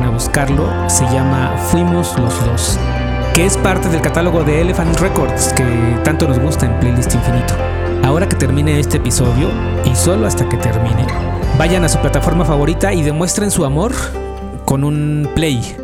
A 0.06 0.10
buscarlo, 0.10 0.68
se 0.88 1.04
llama 1.04 1.54
Fuimos 1.70 2.16
los 2.18 2.44
dos, 2.44 2.78
que 3.34 3.44
es 3.44 3.56
parte 3.58 3.88
del 3.88 4.00
catálogo 4.00 4.44
de 4.44 4.60
Elephant 4.60 4.98
Records 5.00 5.52
que 5.52 5.64
tanto 6.04 6.28
nos 6.28 6.38
gusta 6.38 6.66
en 6.66 6.78
Playlist 6.80 7.14
Infinito. 7.14 7.54
Ahora 8.04 8.28
que 8.28 8.36
termine 8.36 8.78
este 8.78 8.98
episodio, 8.98 9.50
y 9.84 9.94
solo 9.96 10.26
hasta 10.26 10.48
que 10.48 10.56
termine, 10.56 11.06
vayan 11.58 11.84
a 11.84 11.88
su 11.88 11.98
plataforma 11.98 12.44
favorita 12.44 12.92
y 12.94 13.02
demuestren 13.02 13.50
su 13.50 13.64
amor 13.64 13.92
con 14.64 14.84
un 14.84 15.28
play. 15.34 15.76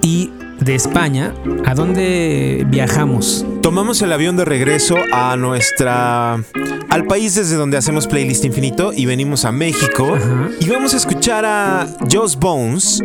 Y 0.00 0.30
de 0.60 0.74
España, 0.74 1.34
¿a 1.64 1.74
dónde 1.74 2.64
viajamos? 2.68 3.44
Tomamos 3.60 4.00
el 4.02 4.12
avión 4.12 4.36
de 4.36 4.44
regreso 4.44 4.96
a 5.12 5.36
nuestra. 5.36 6.38
al 6.88 7.06
país 7.06 7.34
desde 7.34 7.56
donde 7.56 7.76
hacemos 7.76 8.06
Playlist 8.06 8.44
Infinito 8.44 8.92
y 8.92 9.06
venimos 9.06 9.44
a 9.44 9.52
México. 9.52 10.14
Ajá. 10.14 10.50
Y 10.60 10.68
vamos 10.68 10.94
a 10.94 10.98
escuchar 10.98 11.44
a 11.44 11.86
Joss 12.10 12.36
Bones, 12.36 13.02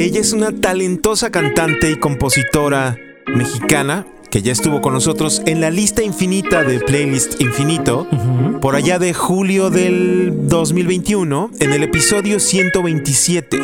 que 0.00 0.06
ella 0.06 0.20
es 0.20 0.32
una 0.32 0.50
talentosa 0.50 1.30
cantante 1.30 1.90
y 1.90 1.96
compositora 1.96 2.96
mexicana 3.26 4.06
que 4.30 4.40
ya 4.40 4.50
estuvo 4.50 4.80
con 4.80 4.94
nosotros 4.94 5.42
en 5.44 5.60
la 5.60 5.68
lista 5.68 6.02
infinita 6.02 6.62
de 6.62 6.80
Playlist 6.80 7.38
Infinito 7.38 8.08
por 8.62 8.76
allá 8.76 8.98
de 8.98 9.12
julio 9.12 9.68
del 9.68 10.48
2021 10.48 11.50
en 11.60 11.72
el 11.74 11.82
episodio 11.82 12.40
127. 12.40 13.58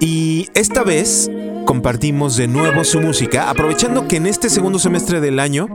Y 0.00 0.48
esta 0.54 0.82
vez 0.82 1.30
compartimos 1.66 2.36
de 2.36 2.48
nuevo 2.48 2.82
su 2.82 2.98
música, 2.98 3.48
aprovechando 3.48 4.08
que 4.08 4.16
en 4.16 4.26
este 4.26 4.50
segundo 4.50 4.80
semestre 4.80 5.20
del 5.20 5.38
año 5.38 5.68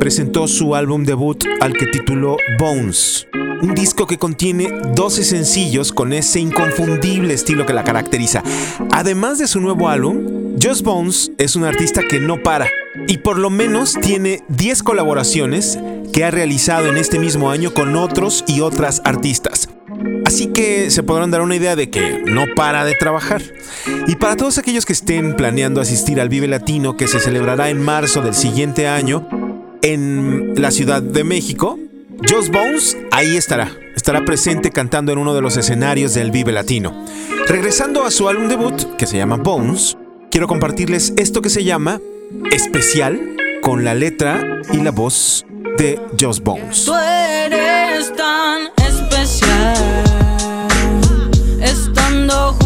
presentó 0.00 0.48
su 0.48 0.74
álbum 0.74 1.04
debut 1.04 1.44
al 1.60 1.74
que 1.74 1.86
tituló 1.86 2.38
Bones. 2.58 3.28
Un 3.64 3.74
disco 3.74 4.06
que 4.06 4.18
contiene 4.18 4.70
12 4.94 5.24
sencillos 5.24 5.90
con 5.90 6.12
ese 6.12 6.38
inconfundible 6.38 7.32
estilo 7.32 7.64
que 7.64 7.72
la 7.72 7.82
caracteriza. 7.82 8.42
Además 8.92 9.38
de 9.38 9.48
su 9.48 9.58
nuevo 9.58 9.88
álbum, 9.88 10.58
Just 10.62 10.84
Bones 10.84 11.32
es 11.38 11.56
un 11.56 11.64
artista 11.64 12.02
que 12.02 12.20
no 12.20 12.42
para 12.42 12.68
y 13.08 13.16
por 13.18 13.38
lo 13.38 13.48
menos 13.48 13.94
tiene 13.94 14.42
10 14.48 14.82
colaboraciones 14.82 15.78
que 16.12 16.24
ha 16.24 16.30
realizado 16.30 16.88
en 16.88 16.98
este 16.98 17.18
mismo 17.18 17.50
año 17.50 17.72
con 17.72 17.96
otros 17.96 18.44
y 18.46 18.60
otras 18.60 19.00
artistas. 19.02 19.70
Así 20.26 20.48
que 20.48 20.90
se 20.90 21.02
podrán 21.02 21.30
dar 21.30 21.40
una 21.40 21.56
idea 21.56 21.74
de 21.74 21.88
que 21.88 22.22
no 22.26 22.44
para 22.54 22.84
de 22.84 22.94
trabajar. 22.96 23.40
Y 24.06 24.16
para 24.16 24.36
todos 24.36 24.58
aquellos 24.58 24.84
que 24.84 24.92
estén 24.92 25.36
planeando 25.36 25.80
asistir 25.80 26.20
al 26.20 26.28
Vive 26.28 26.48
Latino 26.48 26.98
que 26.98 27.08
se 27.08 27.18
celebrará 27.18 27.70
en 27.70 27.82
marzo 27.82 28.20
del 28.20 28.34
siguiente 28.34 28.88
año 28.88 29.26
en 29.80 30.52
la 30.60 30.70
Ciudad 30.70 31.00
de 31.00 31.24
México, 31.24 31.78
Joss 32.28 32.50
Bones 32.50 32.96
ahí 33.10 33.36
estará. 33.36 33.70
Estará 33.94 34.24
presente 34.24 34.70
cantando 34.70 35.12
en 35.12 35.18
uno 35.18 35.34
de 35.34 35.42
los 35.42 35.56
escenarios 35.56 36.14
del 36.14 36.30
Vive 36.30 36.52
Latino. 36.52 37.04
Regresando 37.46 38.04
a 38.04 38.10
su 38.10 38.28
álbum 38.28 38.48
debut, 38.48 38.96
que 38.96 39.06
se 39.06 39.16
llama 39.16 39.36
Bones, 39.36 39.96
quiero 40.30 40.46
compartirles 40.46 41.12
esto 41.16 41.42
que 41.42 41.50
se 41.50 41.64
llama 41.64 42.00
Especial 42.50 43.20
con 43.62 43.84
la 43.84 43.94
letra 43.94 44.62
y 44.72 44.78
la 44.78 44.90
voz 44.90 45.44
de 45.78 46.00
Joss 46.18 46.40
Bones. 46.40 46.84
Tú 46.84 46.94
eres 46.94 48.12
tan 48.16 48.68
especial. 48.86 49.76
Estando 51.60 52.56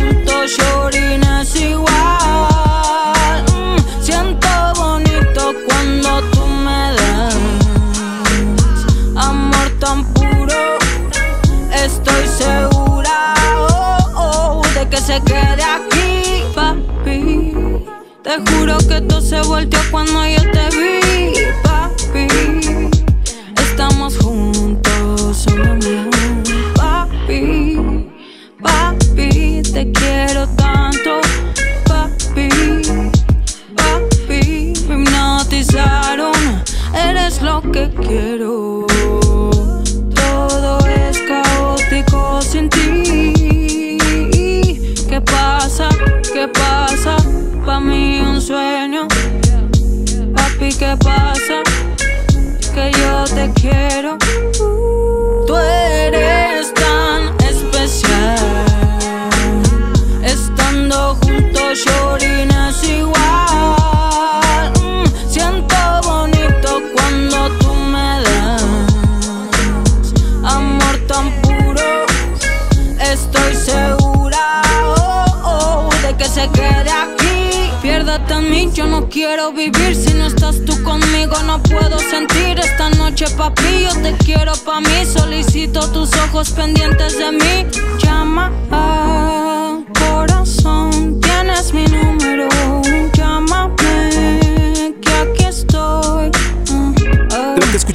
todo 19.03 19.21
se 19.21 19.41
volteó 19.43 19.81
cuando 19.91 20.27
yo 20.27 20.51
te 20.51 20.58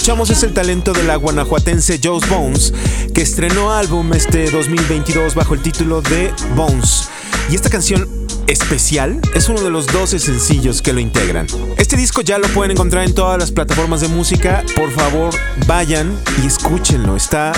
escuchamos 0.04 0.30
es 0.32 0.44
el 0.44 0.54
talento 0.54 0.92
de 0.92 1.04
la 1.04 1.16
guanajuatense 1.16 1.98
Joe's 2.04 2.28
Bones, 2.28 2.74
que 3.14 3.22
estrenó 3.22 3.72
álbum 3.72 4.12
este 4.14 4.52
2022 4.52 5.34
bajo 5.34 5.54
el 5.54 5.62
título 5.62 6.02
de 6.02 6.30
Bones. 6.58 7.10
Y 7.50 7.56
esta 7.56 7.70
canción 7.70 8.10
especial 8.48 9.22
es 9.34 9.48
uno 9.48 9.62
de 9.62 9.70
los 9.70 9.88
12 9.88 10.20
sencillos 10.20 10.82
que 10.82 10.92
lo 10.92 11.00
integran. 11.00 11.48
Este 11.78 11.96
disco 11.96 12.20
ya 12.20 12.38
lo 12.38 12.50
pueden 12.50 12.72
encontrar 12.72 13.06
en 13.06 13.16
todas 13.16 13.40
las 13.40 13.52
plataformas 13.52 14.02
de 14.02 14.10
música. 14.10 14.66
Por 14.76 14.92
favor, 14.92 15.34
vayan 15.68 16.14
y 16.44 16.48
escúchenlo. 16.48 17.16
Está 17.16 17.54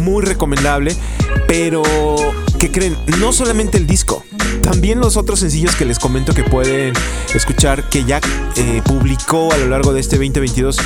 muy 0.00 0.24
recomendable. 0.24 0.96
Pero, 1.46 1.82
¿qué 2.58 2.70
creen? 2.70 2.96
No 3.18 3.32
solamente 3.32 3.78
el 3.78 3.86
disco. 3.86 4.24
También 4.62 5.00
los 5.00 5.16
otros 5.16 5.40
sencillos 5.40 5.74
que 5.76 5.84
les 5.84 5.98
comento 5.98 6.34
que 6.34 6.44
pueden 6.44 6.92
escuchar 7.34 7.88
que 7.88 8.04
ya 8.04 8.20
eh, 8.56 8.82
publicó 8.84 9.52
a 9.52 9.56
lo 9.56 9.68
largo 9.68 9.92
de 9.92 10.00
este 10.00 10.16
2022, 10.16 10.76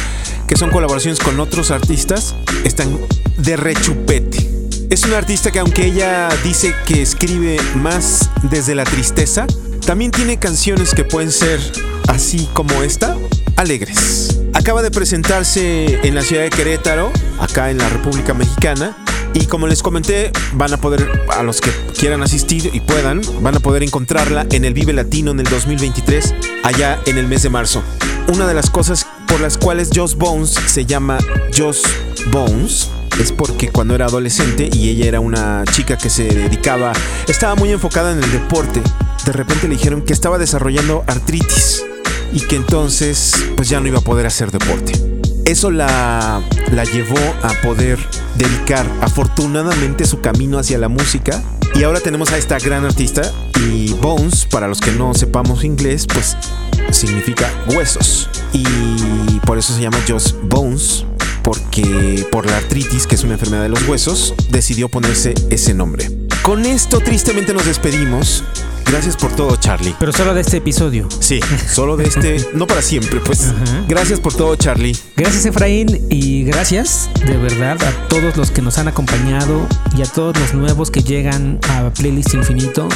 que 0.46 0.57
son 0.57 0.70
colaboraciones 0.70 1.18
con 1.18 1.40
otros 1.40 1.70
artistas, 1.70 2.35
están 2.64 2.98
de 3.38 3.57
rechupete. 3.57 4.50
Es 4.90 5.05
una 5.05 5.18
artista 5.18 5.50
que 5.50 5.59
aunque 5.59 5.87
ella 5.87 6.28
dice 6.44 6.74
que 6.87 7.02
escribe 7.02 7.57
más 7.76 8.31
desde 8.42 8.74
la 8.74 8.85
tristeza, 8.85 9.46
también 9.87 10.11
tiene 10.11 10.38
canciones 10.38 10.94
que 10.94 11.05
pueden 11.05 11.33
ser 11.33 11.61
así 12.09 12.48
como 12.52 12.83
esta, 12.83 13.16
alegres. 13.57 14.40
Acaba 14.55 14.83
de 14.83 14.90
presentarse 14.90 15.98
en 16.07 16.14
la 16.14 16.22
ciudad 16.22 16.42
de 16.42 16.50
Querétaro, 16.50 17.11
acá 17.40 17.70
en 17.70 17.78
la 17.78 17.88
República 17.88 18.35
Mexicana, 18.35 18.96
y 19.35 19.47
como 19.47 19.66
les 19.66 19.83
comenté, 19.83 20.31
van 20.55 20.73
a 20.73 20.77
poder, 20.77 21.09
a 21.31 21.42
los 21.42 21.61
que 21.61 21.71
quieran 21.99 22.23
asistir 22.23 22.71
y 22.73 22.81
puedan, 22.81 23.23
van 23.40 23.57
a 23.57 23.61
poder 23.61 23.83
encontrarla 23.83 24.47
en 24.51 24.64
el 24.64 24.75
Vive 24.75 24.92
Latino 24.92 25.31
en 25.31 25.40
el 25.40 25.47
2023, 25.47 26.35
allá 26.62 27.01
en 27.07 27.18
el 27.18 27.27
mes 27.27 27.42
de 27.42 27.51
marzo. 27.51 27.83
Una 28.29 28.47
de 28.47 28.55
las 28.55 28.71
cosas 28.71 29.07
por 29.27 29.40
las 29.40 29.59
cuales 29.59 29.90
Joss 29.95 30.16
Bones 30.16 30.51
se 30.66 30.85
llama 30.85 31.18
Joss 31.57 31.83
Bones 32.31 32.90
es 33.21 33.33
porque 33.33 33.68
cuando 33.68 33.95
era 33.95 34.07
adolescente 34.07 34.68
y 34.73 34.90
ella 34.90 35.07
era 35.07 35.21
una 35.21 35.64
chica 35.71 35.97
que 35.97 36.11
se 36.11 36.25
dedicaba, 36.25 36.92
estaba 37.29 37.55
muy 37.55 37.71
enfocada 37.71 38.12
en 38.12 38.23
el 38.23 38.33
deporte, 38.33 38.83
de 39.25 39.33
repente 39.33 39.68
le 39.68 39.77
dijeron 39.77 40.03
que 40.03 40.12
estaba 40.12 40.38
desarrollando 40.38 41.05
artritis 41.07 41.85
y 42.33 42.40
que 42.40 42.57
entonces 42.57 43.33
pues 43.57 43.68
ya 43.68 43.81
no 43.81 43.88
iba 43.88 43.99
a 43.99 44.03
poder 44.03 44.27
hacer 44.27 44.51
deporte. 44.51 44.92
Eso 45.45 45.71
la, 45.71 46.42
la 46.73 46.85
llevó 46.85 47.18
a 47.42 47.53
poder 47.62 47.99
dedicar 48.37 48.87
afortunadamente 49.01 50.05
su 50.05 50.21
camino 50.21 50.59
hacia 50.59 50.79
la 50.79 50.88
música. 50.88 51.42
Y 51.75 51.85
ahora 51.85 52.01
tenemos 52.01 52.33
a 52.33 52.38
esta 52.38 52.59
gran 52.59 52.85
artista 52.85 53.33
y 53.66 53.92
Bones, 53.95 54.47
para 54.47 54.68
los 54.68 54.81
que 54.81 54.92
no 54.92 55.14
sepamos 55.14 55.64
inglés, 55.64 56.07
pues 56.12 56.37
significa 56.90 57.51
huesos. 57.75 58.29
Y 58.53 59.40
por 59.47 59.59
eso 59.59 59.75
se 59.75 59.81
llama 59.81 59.99
Just 60.07 60.37
Bones, 60.42 61.07
porque 61.42 62.27
por 62.31 62.47
la 62.47 62.57
artritis, 62.59 63.07
que 63.07 63.14
es 63.14 63.25
una 63.25 63.35
enfermedad 63.35 63.62
de 63.62 63.68
los 63.71 63.87
huesos, 63.88 64.35
decidió 64.51 64.88
ponerse 64.88 65.35
ese 65.51 65.75
nombre. 65.75 66.11
Con 66.42 66.66
esto 66.66 66.99
tristemente 67.01 67.55
nos 67.55 67.66
despedimos. 67.66 68.45
Gracias 68.87 69.16
por 69.16 69.35
todo, 69.35 69.57
Charlie. 69.57 69.95
Pero 69.99 70.12
solo 70.12 70.35
de 70.35 70.40
este 70.42 70.59
episodio. 70.59 71.09
Sí, 71.21 71.40
solo 71.71 71.97
de 71.97 72.05
este, 72.05 72.45
no 72.55 72.66
para 72.66 72.83
siempre, 72.83 73.21
pues. 73.21 73.45
Ajá. 73.49 73.85
Gracias 73.88 74.21
por 74.21 74.35
todo, 74.35 74.57
Charlie. 74.57 74.97
Gracias 75.16 75.47
Efraín 75.47 76.07
y 76.11 76.45
gracias 76.45 77.11
de 77.27 77.37
verdad 77.37 77.79
a 77.83 78.09
todos 78.09 78.37
los 78.37 78.51
que 78.51 78.62
nos 78.62 78.79
han 78.79 78.88
acompañado 78.88 79.66
y 79.97 80.03
a 80.03 80.07
todos 80.07 80.38
los 80.38 80.55
nuevos 80.55 80.90
que 80.90 81.03
llegan 81.03 81.59
a 81.68 81.90
Playlist 81.90 82.35
Infinito, 82.35 82.88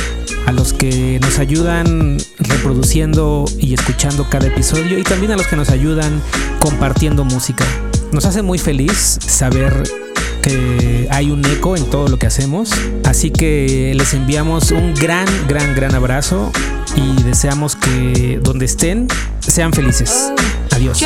a 0.46 0.52
los 0.52 0.72
que 0.72 1.18
nos 1.20 1.38
ayudan 1.38 2.18
reproduciendo 2.38 3.44
y 3.58 3.74
escuchando 3.74 4.28
cada 4.28 4.46
episodio 4.46 4.98
y 4.98 5.02
también 5.02 5.32
a 5.32 5.36
los 5.36 5.46
que 5.46 5.56
nos 5.56 5.70
ayudan 5.70 6.20
compartiendo 6.60 7.24
música. 7.24 7.64
Nos 8.12 8.24
hace 8.24 8.42
muy 8.42 8.58
feliz 8.58 9.18
saber 9.20 10.05
que 10.46 11.08
hay 11.10 11.30
un 11.30 11.44
eco 11.44 11.76
en 11.76 11.84
todo 11.90 12.06
lo 12.06 12.18
que 12.18 12.26
hacemos, 12.26 12.70
así 13.04 13.30
que 13.30 13.92
les 13.96 14.14
enviamos 14.14 14.70
un 14.70 14.94
gran, 14.94 15.26
gran, 15.48 15.74
gran 15.74 15.94
abrazo 15.94 16.52
y 16.94 17.22
deseamos 17.24 17.74
que 17.74 18.38
donde 18.42 18.66
estén 18.66 19.08
sean 19.40 19.72
felices. 19.72 20.32
Adiós. 20.70 20.98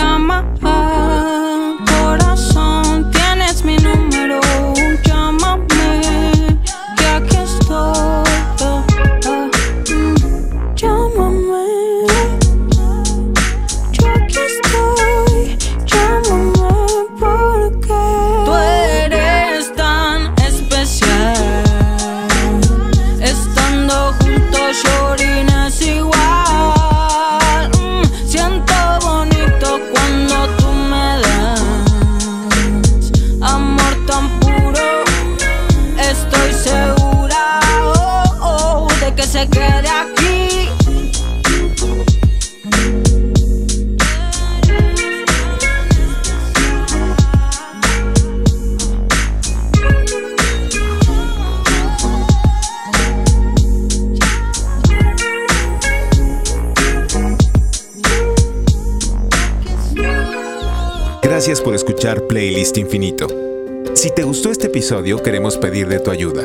Episodio, 65.01 65.23
queremos 65.23 65.57
pedir 65.57 65.89
de 65.89 65.99
tu 65.99 66.11
ayuda. 66.11 66.43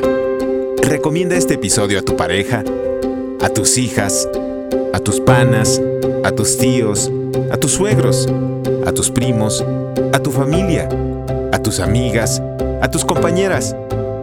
Recomienda 0.81 1.35
este 1.35 1.55
episodio 1.55 1.99
a 1.99 2.03
tu 2.03 2.15
pareja, 2.15 2.63
a 3.41 3.49
tus 3.49 3.77
hijas, 3.77 4.29
a 4.93 4.99
tus 4.99 5.19
panas, 5.19 5.81
a 6.23 6.31
tus 6.31 6.57
tíos, 6.57 7.11
a 7.51 7.57
tus 7.57 7.71
suegros, 7.71 8.29
a 8.85 8.93
tus 8.93 9.11
primos, 9.11 9.65
a 10.13 10.19
tu 10.19 10.31
familia, 10.31 10.87
a 11.51 11.59
tus 11.59 11.81
amigas, 11.81 12.41
a 12.81 12.89
tus 12.89 13.03
compañeras, 13.03 13.75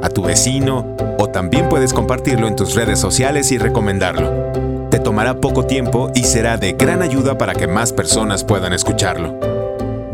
a 0.03 0.09
tu 0.09 0.23
vecino 0.23 0.97
o 1.19 1.29
también 1.29 1.69
puedes 1.69 1.93
compartirlo 1.93 2.49
en 2.49 2.57
tus 2.57 2.75
redes 2.75 2.99
sociales 2.99 3.53
y 3.53 3.59
recomendarlo. 3.59 4.89
Te 4.89 4.99
tomará 4.99 5.35
poco 5.43 5.67
tiempo 5.67 6.11
y 6.15 6.25
será 6.25 6.57
de 6.57 6.73
gran 6.73 7.03
ayuda 7.03 7.37
para 7.37 7.55
que 7.55 7.67
más 7.67 7.93
personas 7.93 8.45
puedan 8.45 8.73
escucharlo. 8.73 9.39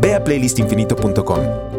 Ve 0.01 0.13
a 0.13 0.23
playlistinfinito.com. 0.25 1.78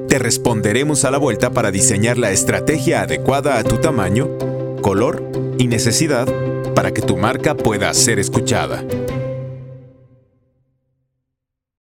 Te 0.08 0.18
responderemos 0.18 1.04
a 1.04 1.12
la 1.12 1.18
vuelta 1.18 1.50
para 1.50 1.70
diseñar 1.70 2.18
la 2.18 2.32
estrategia 2.32 3.02
adecuada 3.02 3.58
a 3.58 3.62
tu 3.62 3.76
tamaño, 3.76 4.36
color 4.82 5.22
y 5.58 5.68
necesidad 5.68 6.26
para 6.74 6.90
que 6.90 7.00
tu 7.00 7.16
marca 7.16 7.54
pueda 7.54 7.94
ser 7.94 8.18
escuchada. 8.18 8.82